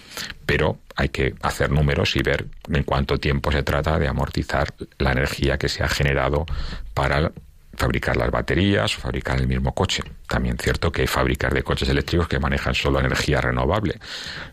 [0.45, 5.12] pero hay que hacer números y ver en cuánto tiempo se trata de amortizar la
[5.12, 6.45] energía que se ha generado
[6.93, 7.32] para
[7.75, 10.03] fabricar las baterías o fabricar el mismo coche.
[10.27, 13.99] También cierto que hay fábricas de coches eléctricos que manejan solo energía renovable.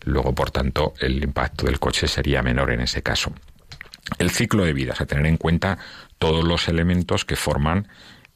[0.04, 3.32] Luego, por tanto, el impacto del coche sería menor en ese caso.
[4.18, 5.78] El ciclo de vida, es a tener en cuenta
[6.18, 7.88] todos los elementos que forman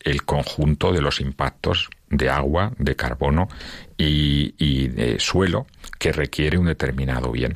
[0.05, 3.49] el conjunto de los impactos de agua, de carbono
[3.97, 5.67] y, de suelo
[5.99, 7.55] que requiere un determinado bien.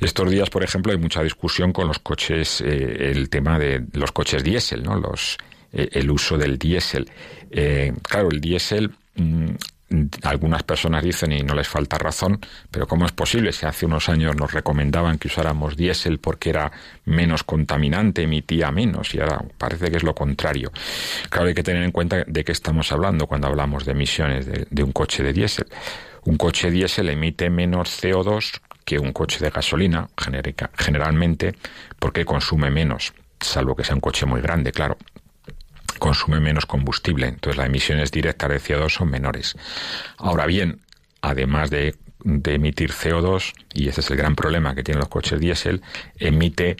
[0.00, 4.12] Estos días, por ejemplo, hay mucha discusión con los coches, eh, el tema de los
[4.12, 4.96] coches diésel, ¿no?
[4.96, 5.38] Los,
[5.72, 7.10] eh, el uso del diésel.
[7.50, 9.50] Eh, claro, el diésel mm,
[10.22, 14.08] algunas personas dicen, y no les falta razón, pero ¿cómo es posible si hace unos
[14.08, 16.72] años nos recomendaban que usáramos diésel porque era
[17.04, 20.72] menos contaminante, emitía menos, y ahora parece que es lo contrario?
[21.30, 24.82] Claro, hay que tener en cuenta de qué estamos hablando cuando hablamos de emisiones de,
[24.82, 25.66] un coche de diésel.
[26.24, 30.08] Un coche diésel emite menos CO2 que un coche de gasolina,
[30.76, 31.54] generalmente,
[31.98, 34.96] porque consume menos, salvo que sea un coche muy grande, claro
[35.98, 39.56] consume menos combustible, entonces las emisiones directas de CO2 son menores.
[40.18, 40.80] Ahora bien,
[41.20, 45.82] además de, emitir CO2, y ese es el gran problema que tienen los coches diésel,
[46.18, 46.76] emite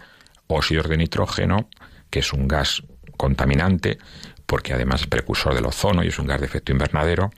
[0.46, 1.68] óxidos de nitrógeno,
[2.11, 2.83] que es un gas
[3.16, 3.98] contaminante,
[4.46, 7.31] porque además es precursor del ozono y es un gas de efecto invernadero,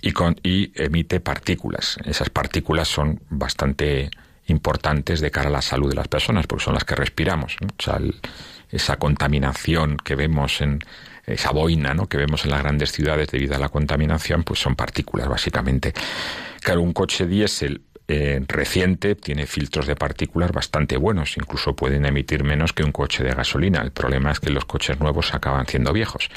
[0.00, 1.96] y, con, y emite partículas.
[2.04, 4.10] Esas partículas son bastante
[4.46, 7.56] importantes de cara a la salud de las personas, porque son las que respiramos.
[7.60, 7.98] O sea,
[8.72, 10.80] esa contaminación que vemos en,
[11.26, 12.08] esa boina ¿no?
[12.08, 15.92] que vemos en las grandes ciudades debido a la contaminación, pues son partículas básicamente.
[16.60, 22.44] Claro, un coche diésel eh, reciente tiene filtros de partículas bastante buenos, incluso pueden emitir
[22.44, 23.80] menos que un coche de gasolina.
[23.80, 26.28] El problema es que los coches nuevos acaban siendo viejos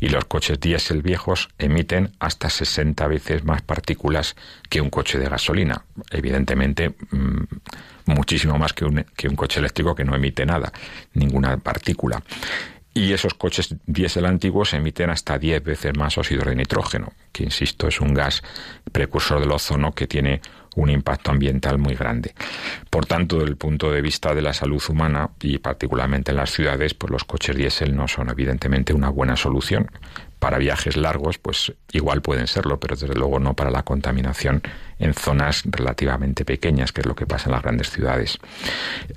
[0.00, 4.36] y los coches diésel viejos emiten hasta 60 veces más partículas
[4.68, 5.84] que un coche de gasolina.
[6.10, 7.44] Evidentemente, mm,
[8.06, 10.72] muchísimo más que un, que un coche eléctrico que no emite nada,
[11.14, 12.22] ninguna partícula.
[12.94, 17.88] Y esos coches diésel antiguos emiten hasta 10 veces más óxido de nitrógeno, que insisto
[17.88, 18.42] es un gas
[18.92, 20.42] precursor del ozono que tiene
[20.76, 22.34] un impacto ambiental muy grande.
[22.90, 26.50] Por tanto, desde el punto de vista de la salud humana y particularmente en las
[26.50, 29.90] ciudades, pues los coches diésel no son evidentemente una buena solución.
[30.42, 34.60] Para viajes largos, pues igual pueden serlo, pero desde luego no para la contaminación
[34.98, 38.38] en zonas relativamente pequeñas, que es lo que pasa en las grandes ciudades.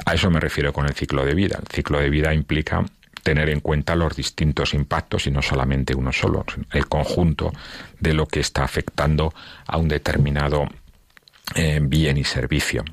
[0.06, 1.58] A eso me refiero con el ciclo de vida.
[1.60, 2.86] El ciclo de vida implica
[3.24, 7.52] tener en cuenta los distintos impactos y no solamente uno solo, el conjunto
[8.00, 9.34] de lo que está afectando
[9.66, 10.68] a un determinado
[11.54, 12.84] eh, bien y servicio.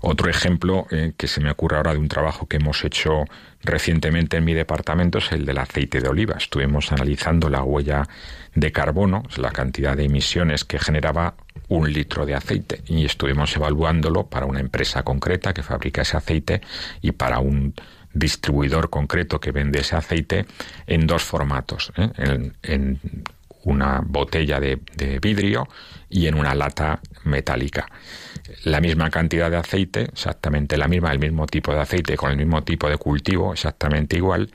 [0.00, 3.24] Otro ejemplo eh, que se me ocurre ahora de un trabajo que hemos hecho
[3.62, 6.36] recientemente en mi departamento es el del aceite de oliva.
[6.38, 8.08] Estuvimos analizando la huella
[8.54, 11.34] de carbono, la cantidad de emisiones que generaba
[11.68, 16.62] un litro de aceite y estuvimos evaluándolo para una empresa concreta que fabrica ese aceite
[17.02, 17.74] y para un
[18.14, 20.46] distribuidor concreto que vende ese aceite
[20.86, 22.52] en dos formatos, ¿eh?
[22.62, 22.98] en,
[23.66, 24.80] una botella de,
[25.20, 25.68] vidrio
[26.08, 27.88] y en una lata metálica.
[28.64, 32.36] La misma cantidad de aceite, exactamente la misma, el mismo tipo de aceite con el
[32.36, 34.50] mismo tipo de cultivo, exactamente igual.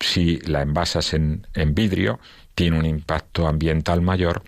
[0.00, 2.18] Si la envasas en, vidrio,
[2.54, 4.42] tiene un impacto ambiental mayor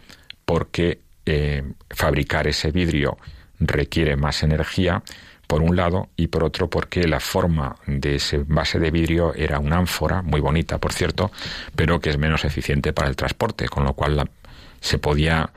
[0.47, 3.19] porque eh, fabricar ese vidrio
[3.61, 5.03] requiere más energía
[5.49, 9.59] por un lado, y por otro porque la forma de ese base de vidrio era
[9.59, 11.33] una ánfora, muy bonita por cierto,
[11.75, 14.31] pero que es menos eficiente para el transporte, con lo cual
[14.81, 15.51] se podía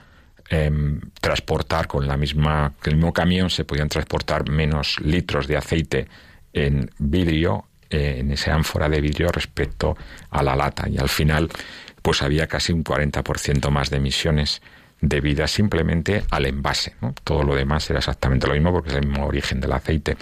[0.49, 6.07] em, transportar con la misma, el mismo camión, se podían transportar menos litros de aceite
[6.53, 9.97] en vidrio, eh, en esa ánfora de vidrio respecto
[10.29, 11.49] a la lata, y al final
[12.01, 14.61] pues había casi un 40% más de emisiones
[15.01, 16.95] debida simplemente al envase.
[17.23, 20.15] Todo lo demás era exactamente lo mismo porque es el mismo origen del aceite.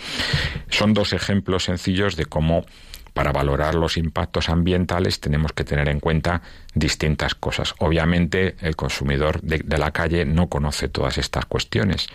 [0.69, 2.65] Son dos ejemplos sencillos de cómo
[3.13, 6.41] para valorar los impactos ambientales tenemos que tener en cuenta
[6.73, 7.75] distintas cosas.
[7.79, 12.07] Obviamente el consumidor de, la calle no conoce todas estas cuestiones.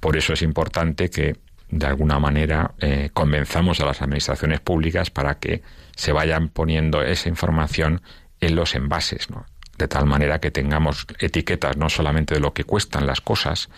[0.00, 1.36] Por eso es importante que
[1.68, 5.62] de alguna manera eh, convenzamos a las administraciones públicas para que
[5.94, 8.02] se vayan poniendo esa información
[8.40, 9.30] en los envases.
[9.30, 9.46] ¿no?
[9.80, 13.68] De tal manera que tengamos etiquetas no solamente de lo que cuestan las cosas,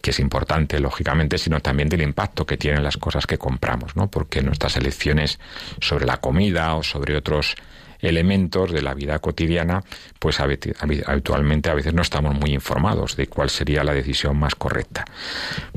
[0.00, 4.10] que es importante, lógicamente, sino también del impacto que tienen las cosas que compramos, ¿no?
[4.10, 5.38] Porque nuestras elecciones
[5.80, 7.56] sobre la comida o sobre otros
[8.00, 9.84] elementos de la vida cotidiana,
[10.18, 15.04] pues habitualmente a veces no estamos muy informados de cuál sería la decisión más correcta.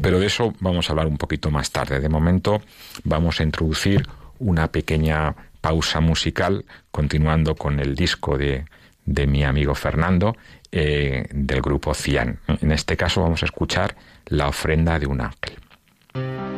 [0.02, 2.00] Pero de eso vamos a hablar un poquito más tarde.
[2.00, 2.62] De momento
[3.04, 4.08] vamos a introducir
[4.40, 8.66] una pequeña pausa musical, continuando con el disco de
[9.06, 10.36] de mi amigo Fernando
[10.72, 12.40] eh, del grupo Cian.
[12.48, 13.96] En este caso vamos a escuchar
[14.28, 16.55] la ofrenda de un ángel.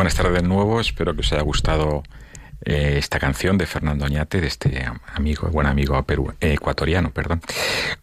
[0.00, 2.02] Buenas tardes de nuevo, espero que os haya gustado
[2.64, 4.82] eh, esta canción de Fernando Añate, de este
[5.12, 6.02] amigo, buen amigo
[6.40, 7.42] eh, ecuatoriano, perdón.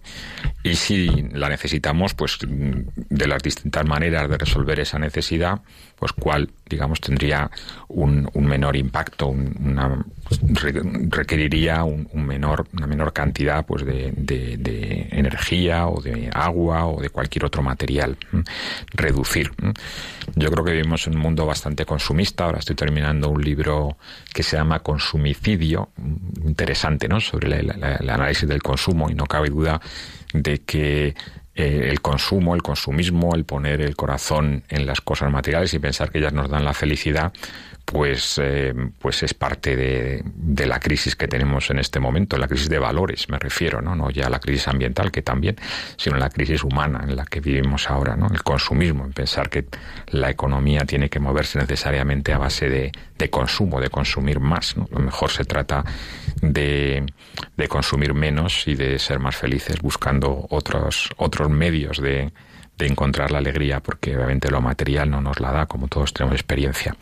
[0.63, 5.63] y si la necesitamos, pues de las distintas maneras de resolver esa necesidad,
[5.97, 7.51] pues cuál, digamos, tendría
[7.89, 10.05] un, un menor impacto, una,
[11.11, 17.11] requeriría un, menor, una menor cantidad pues de, de, energía o de agua o de
[17.11, 18.17] cualquier otro material
[18.93, 19.51] reducir.
[20.37, 22.45] Yo creo que vivimos en un mundo bastante consumista.
[22.45, 23.97] Ahora estoy terminando un libro
[24.33, 25.91] que se llama Consumicidio,
[26.45, 27.21] interesante, ¿no?
[27.21, 29.81] Sobre el análisis del consumo y no cabe duda
[30.33, 31.15] de que
[31.61, 36.11] eh, el consumo, el consumismo, el poner el corazón en las cosas materiales y pensar
[36.11, 37.33] que ellas nos dan la felicidad,
[37.91, 42.47] pues, eh, pues es parte de, de, la crisis que tenemos en este momento, la
[42.47, 43.97] crisis de valores, me refiero, ¿no?
[43.97, 45.57] no ya la crisis ambiental, que también,
[45.97, 48.29] sino la crisis humana en la que vivimos ahora, ¿no?
[48.29, 49.67] el consumismo, en pensar que
[50.07, 54.77] la economía tiene que moverse necesariamente a base de, de consumo, de consumir más.
[54.77, 54.87] ¿no?
[54.93, 55.85] Lo mejor se trata
[56.41, 57.05] de,
[57.57, 62.31] de consumir menos y de ser más felices buscando otros, otros medios de,
[62.81, 66.35] de encontrar la alegría, porque obviamente lo material no nos la da, como todos tenemos
[66.35, 66.97] experiencia.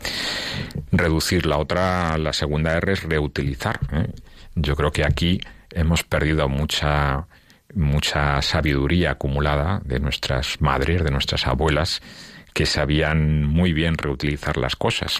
[0.91, 3.79] Reducir la otra, la segunda R es reutilizar.
[3.93, 4.11] ¿eh?
[4.55, 5.39] Yo creo que aquí
[5.71, 7.25] hemos perdido mucha
[7.75, 12.01] mucha sabiduría acumulada de nuestras madres, de nuestras abuelas,
[12.51, 15.19] que sabían muy bien reutilizar las cosas,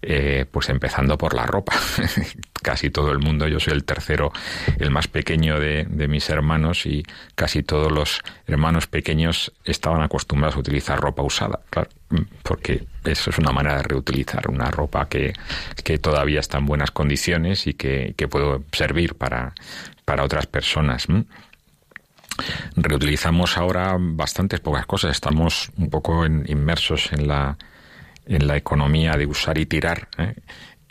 [0.00, 1.74] eh, pues empezando por la ropa.
[2.64, 4.32] casi todo el mundo, yo soy el tercero,
[4.78, 7.04] el más pequeño de, mis hermanos y
[7.34, 11.90] casi todos los hermanos pequeños estaban acostumbrados a utilizar ropa usada, claro,
[12.42, 15.34] porque eso es una manera de reutilizar una ropa que,
[15.84, 19.52] que todavía está en buenas condiciones y que, que puede servir para,
[20.04, 21.06] para otras personas.
[22.76, 25.10] Reutilizamos ahora bastantes pocas cosas.
[25.10, 27.58] Estamos un poco en, inmersos en la,
[28.26, 30.08] en la economía de usar y tirar.
[30.18, 30.34] ¿eh?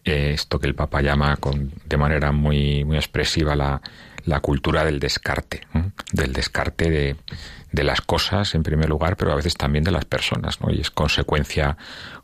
[0.04, 3.82] Esto que el Papa llama con, de manera muy, muy expresiva la,
[4.26, 5.84] la cultura del descarte, ¿eh?
[6.12, 7.16] del descarte de,
[7.72, 10.72] de, las cosas en primer lugar, pero a veces también de las personas, ¿no?
[10.72, 11.78] Y es consecuencia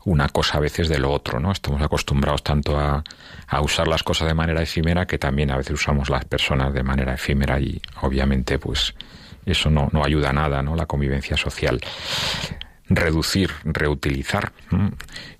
[0.04, 1.52] una cosa a veces de lo otro, ¿no?
[1.52, 3.04] Estamos acostumbrados tanto a,
[3.46, 6.82] a usar las cosas de manera efímera que también a veces usamos las personas de
[6.82, 8.94] manera efímera y obviamente pues
[9.44, 10.76] eso no, no ayuda a nada, ¿no?
[10.76, 11.80] La convivencia social
[12.90, 14.52] reducir, reutilizar.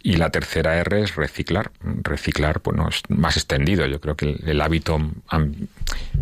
[0.03, 1.72] Y la tercera R es reciclar.
[1.82, 3.84] Reciclar, bueno, es más extendido.
[3.86, 4.98] Yo creo que el, el hábito,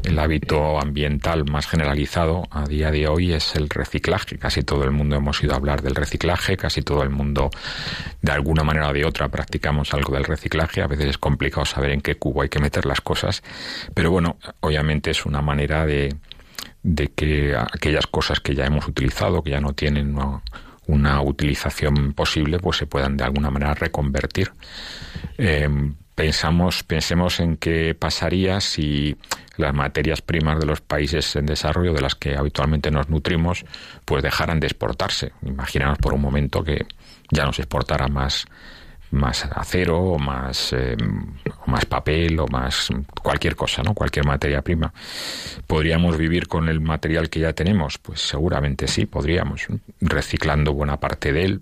[0.05, 4.39] el hábito ambiental más generalizado a día de hoy es el reciclaje.
[4.39, 7.51] Casi todo el mundo hemos ido a hablar del reciclaje, casi todo el mundo,
[8.23, 10.83] de alguna manera o de otra, practicamos algo del reciclaje.
[10.83, 13.43] A veces es complicado saber en qué cubo hay que meter las cosas,
[13.95, 16.17] pero bueno, obviamente es una manera de,
[16.83, 20.17] de que aquellas cosas que ya hemos utilizado, que ya no tienen
[20.89, 24.51] una utilización posible, pues se puedan de alguna manera reconvertir.
[25.37, 25.69] Eh,
[26.15, 29.17] pensamos, pensemos en qué pasaría si
[29.57, 33.65] las materias primas de los países en desarrollo, de las que habitualmente nos nutrimos,
[34.05, 35.33] pues dejaran de exportarse.
[35.43, 36.87] Imaginaos por un momento que
[37.31, 38.47] ya no se exportara más
[39.11, 40.97] más acero o más, eh,
[41.67, 42.89] más papel o más
[43.23, 43.95] cualquier cosa, ¿no?
[43.95, 44.93] Cualquier materia prima.
[45.67, 47.99] ¿Podríamos vivir con el material que ya tenemos?
[47.99, 49.67] Pues seguramente sí, podríamos,
[50.01, 51.61] reciclando buena parte de él.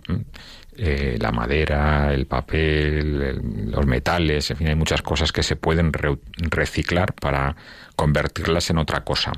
[0.79, 5.91] Eh, la madera, el papel, los metales, en fin, hay muchas cosas que se pueden
[6.37, 7.57] reciclar para
[7.95, 9.33] convertirlas en otra cosa.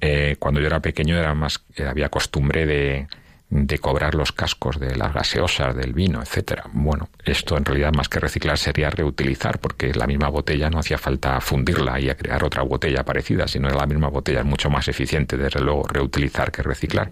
[0.00, 3.08] Eh, cuando yo era pequeño era más, había costumbre de,
[3.48, 6.64] de cobrar los cascos de las gaseosas, del vino, etcétera.
[6.72, 10.98] Bueno, esto en realidad más que reciclar sería reutilizar, porque la misma botella no hacía
[10.98, 14.88] falta fundirla y a crear otra botella parecida, sino la misma botella es mucho más
[14.88, 17.10] eficiente, desde luego, reutilizar que reciclar.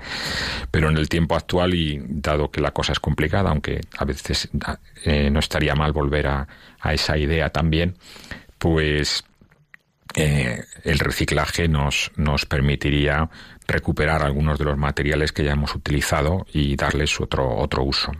[0.71, 4.49] Pero en el tiempo actual y dado que la cosa es complicada, aunque a veces
[5.05, 6.49] eh, no estaría mal volver a,
[6.93, 7.97] esa idea también,
[8.59, 9.25] pues
[10.17, 13.31] eh, el reciclaje nos, nos permitiría
[13.67, 18.13] recuperar algunos de los materiales que ya hemos utilizado y darles otro, otro uso.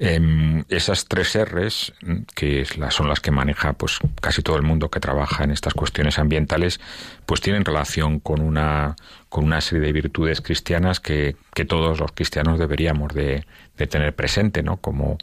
[0.00, 1.92] Em, esas tres R's,
[2.36, 6.20] que son las que maneja pues casi todo el mundo que trabaja en estas cuestiones
[6.20, 6.78] ambientales,
[7.26, 8.94] pues tienen relación con una,
[9.28, 13.44] con una serie de virtudes cristianas que, que todos los cristianos deberíamos de,
[13.76, 14.76] de tener presente, ¿no?
[14.76, 15.18] Como,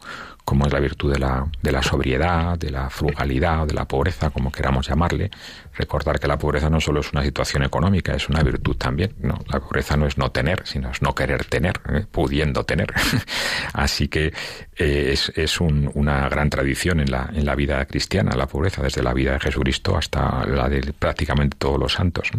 [0.46, 4.30] como es la virtud de la, de la sobriedad, de la frugalidad, de la pobreza,
[4.30, 5.32] como queramos llamarle.
[5.74, 9.16] Recordar que la pobreza no solo es una situación económica, es una virtud también.
[9.20, 12.06] No, la pobreza no es no tener, sino es no querer tener, ¿eh?
[12.10, 12.94] pudiendo tener.
[13.74, 14.32] Así que
[14.78, 19.02] eh, es, un, una gran tradición en la, en la vida cristiana, la pobreza, desde
[19.02, 22.30] la vida de Jesucristo hasta la de prácticamente todos los santos.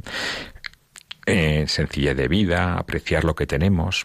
[1.26, 4.04] Eh, sencillez de vida, apreciar lo que tenemos.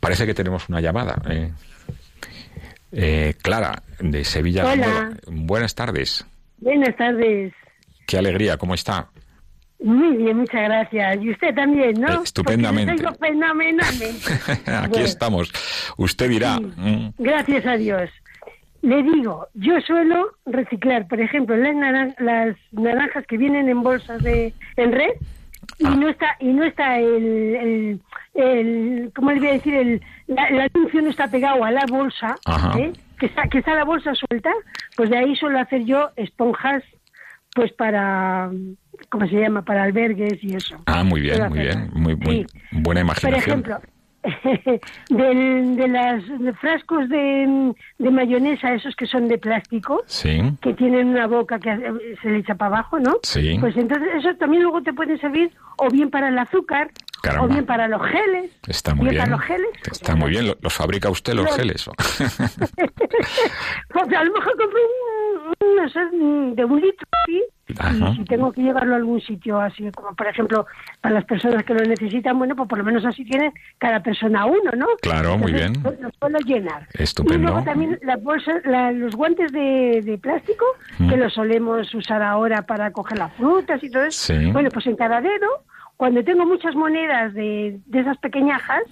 [0.00, 1.22] Parece que tenemos una llamada.
[1.30, 1.50] Eh.
[2.98, 4.66] Eh, Clara, de Sevilla.
[4.66, 5.10] Hola.
[5.26, 6.26] Buenas tardes.
[6.58, 7.52] Buenas tardes.
[8.06, 9.08] Qué alegría, ¿cómo está?
[9.82, 11.22] Muy bien, muchas gracias.
[11.22, 12.22] Y usted también, ¿no?
[12.22, 12.96] estupendamente.
[13.20, 14.32] fenomenalmente.
[14.66, 15.52] Aquí estamos.
[15.98, 16.58] Usted dirá.
[16.58, 17.10] Mm.
[17.18, 18.08] Gracias a Dios.
[18.80, 24.54] Le digo, yo suelo reciclar, por ejemplo, las, las naranjas que vienen en bolsas de
[24.76, 25.12] en red
[25.78, 25.90] y ah.
[25.90, 28.00] no está y no está el,
[28.34, 29.74] el, ¿cómo le voy a decir?
[29.74, 30.68] El, la,
[31.02, 32.36] no está pegado a la bolsa,
[32.78, 32.92] ¿eh?
[33.18, 34.50] que, está, que está la bolsa suelta,
[34.96, 36.82] pues de ahí suelo hacer yo esponjas
[37.54, 38.50] pues para,
[39.08, 39.62] ¿cómo se llama?
[39.62, 40.76] Para albergues y eso.
[40.84, 43.62] Ah, muy bien, muy bien, muy, muy buena imaginación.
[43.62, 43.80] Por ejemplo,
[45.08, 45.88] de
[46.38, 50.02] los frascos de, de, mayonesa, esos que son de plástico,
[50.60, 51.76] que tienen una boca que
[52.20, 53.16] se le echa para abajo, ¿no?
[53.22, 53.56] Sí.
[53.60, 56.90] Pues entonces eso también luego te puede servir o bien para el azúcar,
[57.40, 58.50] o bien para los geles.
[58.66, 59.30] Está muy bien.
[59.30, 60.54] los geles, Está muy bien.
[60.60, 61.84] ¿Los fabrica usted los, geles?
[62.18, 64.80] pues a lo mejor compré
[65.60, 66.00] un, no sé,
[66.54, 67.42] de un litro, sí.
[67.68, 67.74] Y
[68.16, 70.66] si tengo que llevarlo a algún sitio así, como por ejemplo
[71.00, 74.46] para las personas que lo necesitan, bueno, pues por lo menos así tiene cada persona
[74.46, 74.86] uno, ¿no?
[75.02, 75.72] Claro, muy bien.
[75.82, 76.86] Lo puedo llenar.
[76.92, 77.38] Estupendo.
[77.38, 78.62] Y luego también las bolsas,
[78.94, 80.64] los guantes de, de plástico,
[80.96, 84.32] que los solemos usar ahora para coger las frutas y todo eso.
[84.52, 85.64] Bueno, pues en cada dedo
[85.96, 88.82] cuando tengo muchas monedas de, de esas pequeñajas,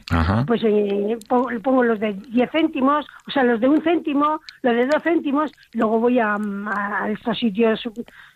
[0.46, 4.86] pues eh, pongo, los de 10 céntimos, o sea, los de un céntimo, los de
[4.86, 7.82] dos céntimos, luego voy a, a estos sitios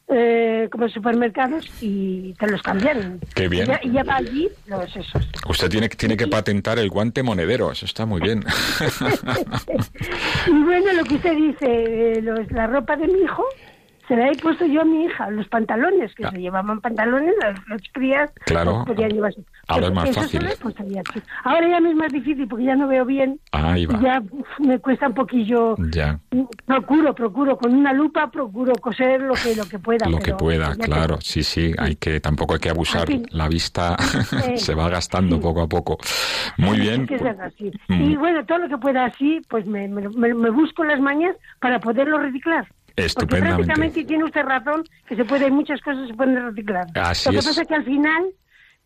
[0.08, 3.20] eh, como supermercados y te los cambian.
[3.34, 3.68] Qué bien.
[3.82, 5.28] Y ya, va allí los esos.
[5.48, 8.42] Usted tiene, tiene que patentar el guante monedero, eso está muy bien.
[10.46, 13.44] y bueno, lo que usted dice, eh, la ropa de mi hijo,
[14.09, 16.30] se la he puesto yo a mi hija, los pantalones, que ah.
[16.30, 17.34] se llevaban pantalones,
[17.68, 18.84] las, crías claro.
[18.86, 19.34] podían llevar.
[19.68, 20.48] Ahora es más fácil.
[20.62, 20.74] Pues,
[21.44, 23.38] Ahora ya me es más difícil porque ya no veo bien.
[23.52, 24.00] Ahí va.
[24.00, 24.22] Ya
[24.61, 25.76] me cuesta un poquillo.
[25.92, 26.18] Ya.
[26.64, 30.09] Procuro, procuro, con una lupa procuro coser lo que, lo que pueda.
[30.09, 31.18] Lo que pueda, claro.
[31.20, 33.09] Sí, sí, hay que, tampoco hay que abusar.
[33.30, 33.96] La vista
[34.56, 35.98] se va gastando poco a poco.
[36.56, 37.06] Muy bien.
[37.88, 37.92] Mm.
[37.92, 41.78] Y bueno, todo lo que pueda así, pues me, me, me busco las mañas para
[41.78, 42.66] poderlo reciclar.
[43.14, 46.86] Porque prácticamente tiene usted razón que se puede, muchas cosas se pueden reciclar.
[46.86, 48.30] Lo que pasa es que al final,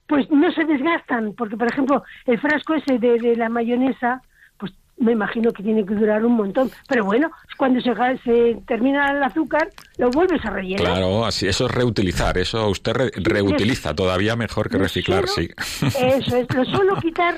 [0.07, 4.23] pues no se desgastan, porque por ejemplo, el frasco ese de, la mayonesa,
[4.59, 6.71] pues me imagino que tiene que durar un montón.
[6.89, 7.95] Pero bueno, cuando se,
[8.25, 10.85] se termina el azúcar, lo vuelves a rellenar.
[10.85, 15.49] Claro, así, eso es reutilizar, eso usted reutiliza, todavía mejor que reciclar, sí.
[15.87, 17.37] Eso es, lo suelo quitar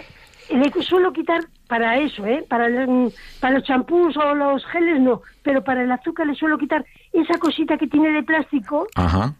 [0.51, 2.45] le suelo quitar para eso, ¿eh?
[2.49, 2.67] Para,
[3.41, 7.39] para los champús o los geles no, pero para el azúcar le suelo quitar esa
[7.39, 8.87] cosita que tiene de plástico.
[8.95, 9.35] Ajá.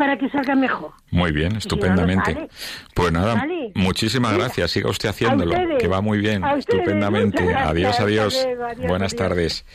[0.00, 0.92] Para que salga mejor.
[1.10, 2.48] Muy bien, estupendamente.
[2.94, 4.70] Pues nada, muchísimas gracias.
[4.70, 7.54] Siga usted haciéndolo, que va muy bien, estupendamente.
[7.54, 8.48] adiós, adiós.
[8.88, 9.66] Buenas tardes.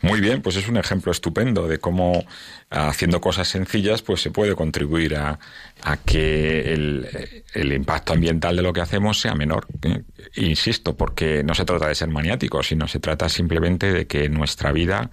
[0.00, 2.24] Muy bien, pues es un ejemplo estupendo de cómo
[2.70, 5.40] haciendo cosas sencillas, pues se puede contribuir a,
[5.82, 7.08] a que el,
[7.54, 9.66] el, impacto ambiental de lo que hacemos sea menor.
[9.82, 10.02] ¿eh?
[10.36, 14.70] Insisto, porque no se trata de ser maniáticos, sino se trata simplemente de que nuestra
[14.70, 15.10] vida,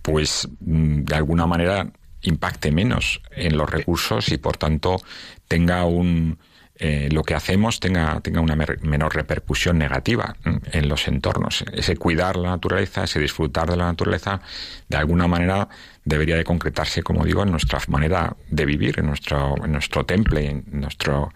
[0.00, 1.92] pues mm, de alguna manera
[2.22, 5.00] impacte menos en los recursos y por tanto
[5.48, 6.38] tenga un
[6.84, 10.34] eh, lo que hacemos tenga, tenga una menor repercusión negativa
[10.72, 11.64] en los entornos.
[11.72, 14.40] Ese cuidar la naturaleza, ese disfrutar de la naturaleza,
[14.88, 15.68] de alguna manera
[16.04, 20.50] debería de concretarse, como digo, en nuestra manera de vivir, en nuestro, en nuestro temple,
[20.50, 21.32] en, nuestro,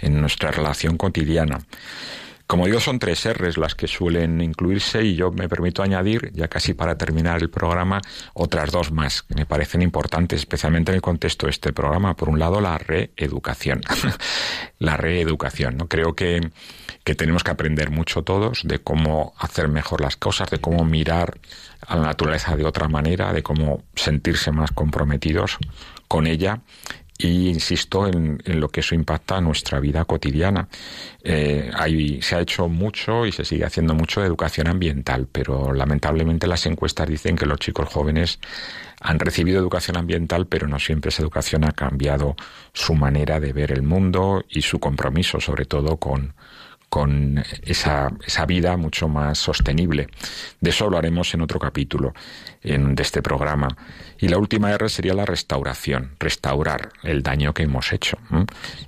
[0.00, 1.60] en nuestra relación cotidiana.
[2.50, 6.48] Como digo, son tres R's las que suelen incluirse y yo me permito añadir, ya
[6.48, 8.00] casi para terminar el programa,
[8.34, 12.16] otras dos más que me parecen importantes, especialmente en el contexto de este programa.
[12.16, 13.82] Por un lado, la reeducación.
[14.80, 15.86] la reeducación, ¿no?
[15.86, 16.40] Creo que,
[17.04, 21.38] que tenemos que aprender mucho todos de cómo hacer mejor las cosas, de cómo mirar
[21.86, 25.56] a la naturaleza de otra manera, de cómo sentirse más comprometidos
[26.08, 26.62] con ella
[27.22, 30.68] y insisto en, lo que eso impacta a nuestra vida cotidiana.
[31.22, 31.70] Eh,
[32.22, 36.64] se ha hecho mucho y se sigue haciendo mucho de educación ambiental, pero lamentablemente las
[36.64, 38.38] encuestas dicen que los chicos jóvenes
[39.00, 42.36] han recibido educación ambiental, pero no siempre esa educación ha cambiado
[42.72, 46.34] su manera de ver el mundo y su compromiso, sobre todo con,
[46.90, 50.08] con esa, esa vida mucho más sostenible.
[50.60, 52.12] De eso lo haremos en otro capítulo
[52.62, 53.68] en, de este programa.
[54.20, 58.18] Y la última R sería la restauración, restaurar el daño que hemos hecho.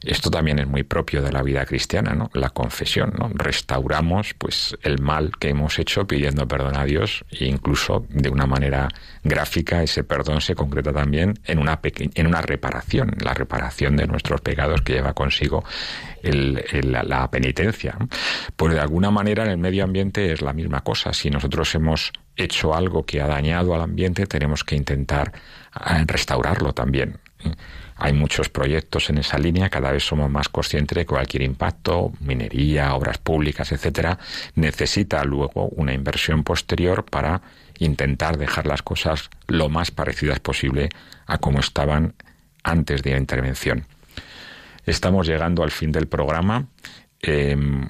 [0.05, 2.30] Esto también es muy propio de la vida cristiana, ¿no?
[2.35, 3.30] La confesión, ¿no?
[3.35, 8.47] Restauramos pues el mal que hemos hecho pidiendo perdón a Dios e incluso de una
[8.47, 8.89] manera
[9.24, 14.41] gráfica ese perdón se concreta también en una en una reparación, la reparación de nuestros
[14.41, 15.64] pecados que lleva consigo
[16.22, 17.97] la penitencia.
[18.57, 21.12] Pues de alguna manera en el medio ambiente es la misma cosa.
[21.12, 25.33] Si nosotros hemos hecho algo que ha dañado al ambiente, tenemos que intentar
[25.74, 27.18] eh, restaurarlo también.
[27.97, 32.12] Hay muchos proyectos en esa línea, cada vez somos más conscientes de que cualquier impacto,
[32.20, 34.18] minería, obras públicas, etcétera,
[34.55, 37.43] necesita luego una inversión posterior para
[37.78, 40.89] intentar dejar las cosas lo más parecidas posible
[41.26, 42.14] a como estaban
[42.64, 43.87] antes de la intervención.
[44.85, 46.66] Estamos llegando al fin del programa.
[47.20, 47.89] Em,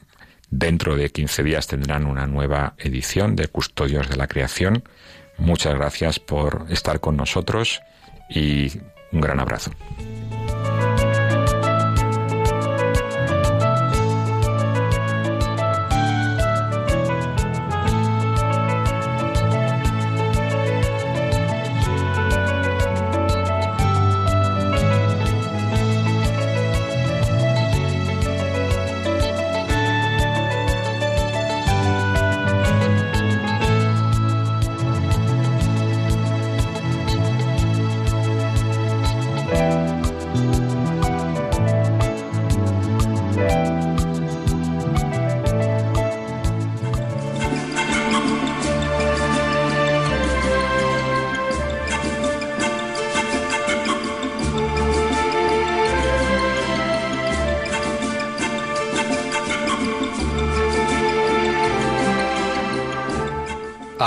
[0.52, 4.84] Dentro de 15 días tendrán una nueva edición de Custodios de la Creación.
[5.38, 7.80] Muchas gracias por estar con nosotros
[8.28, 8.70] y
[9.12, 9.70] un gran abrazo.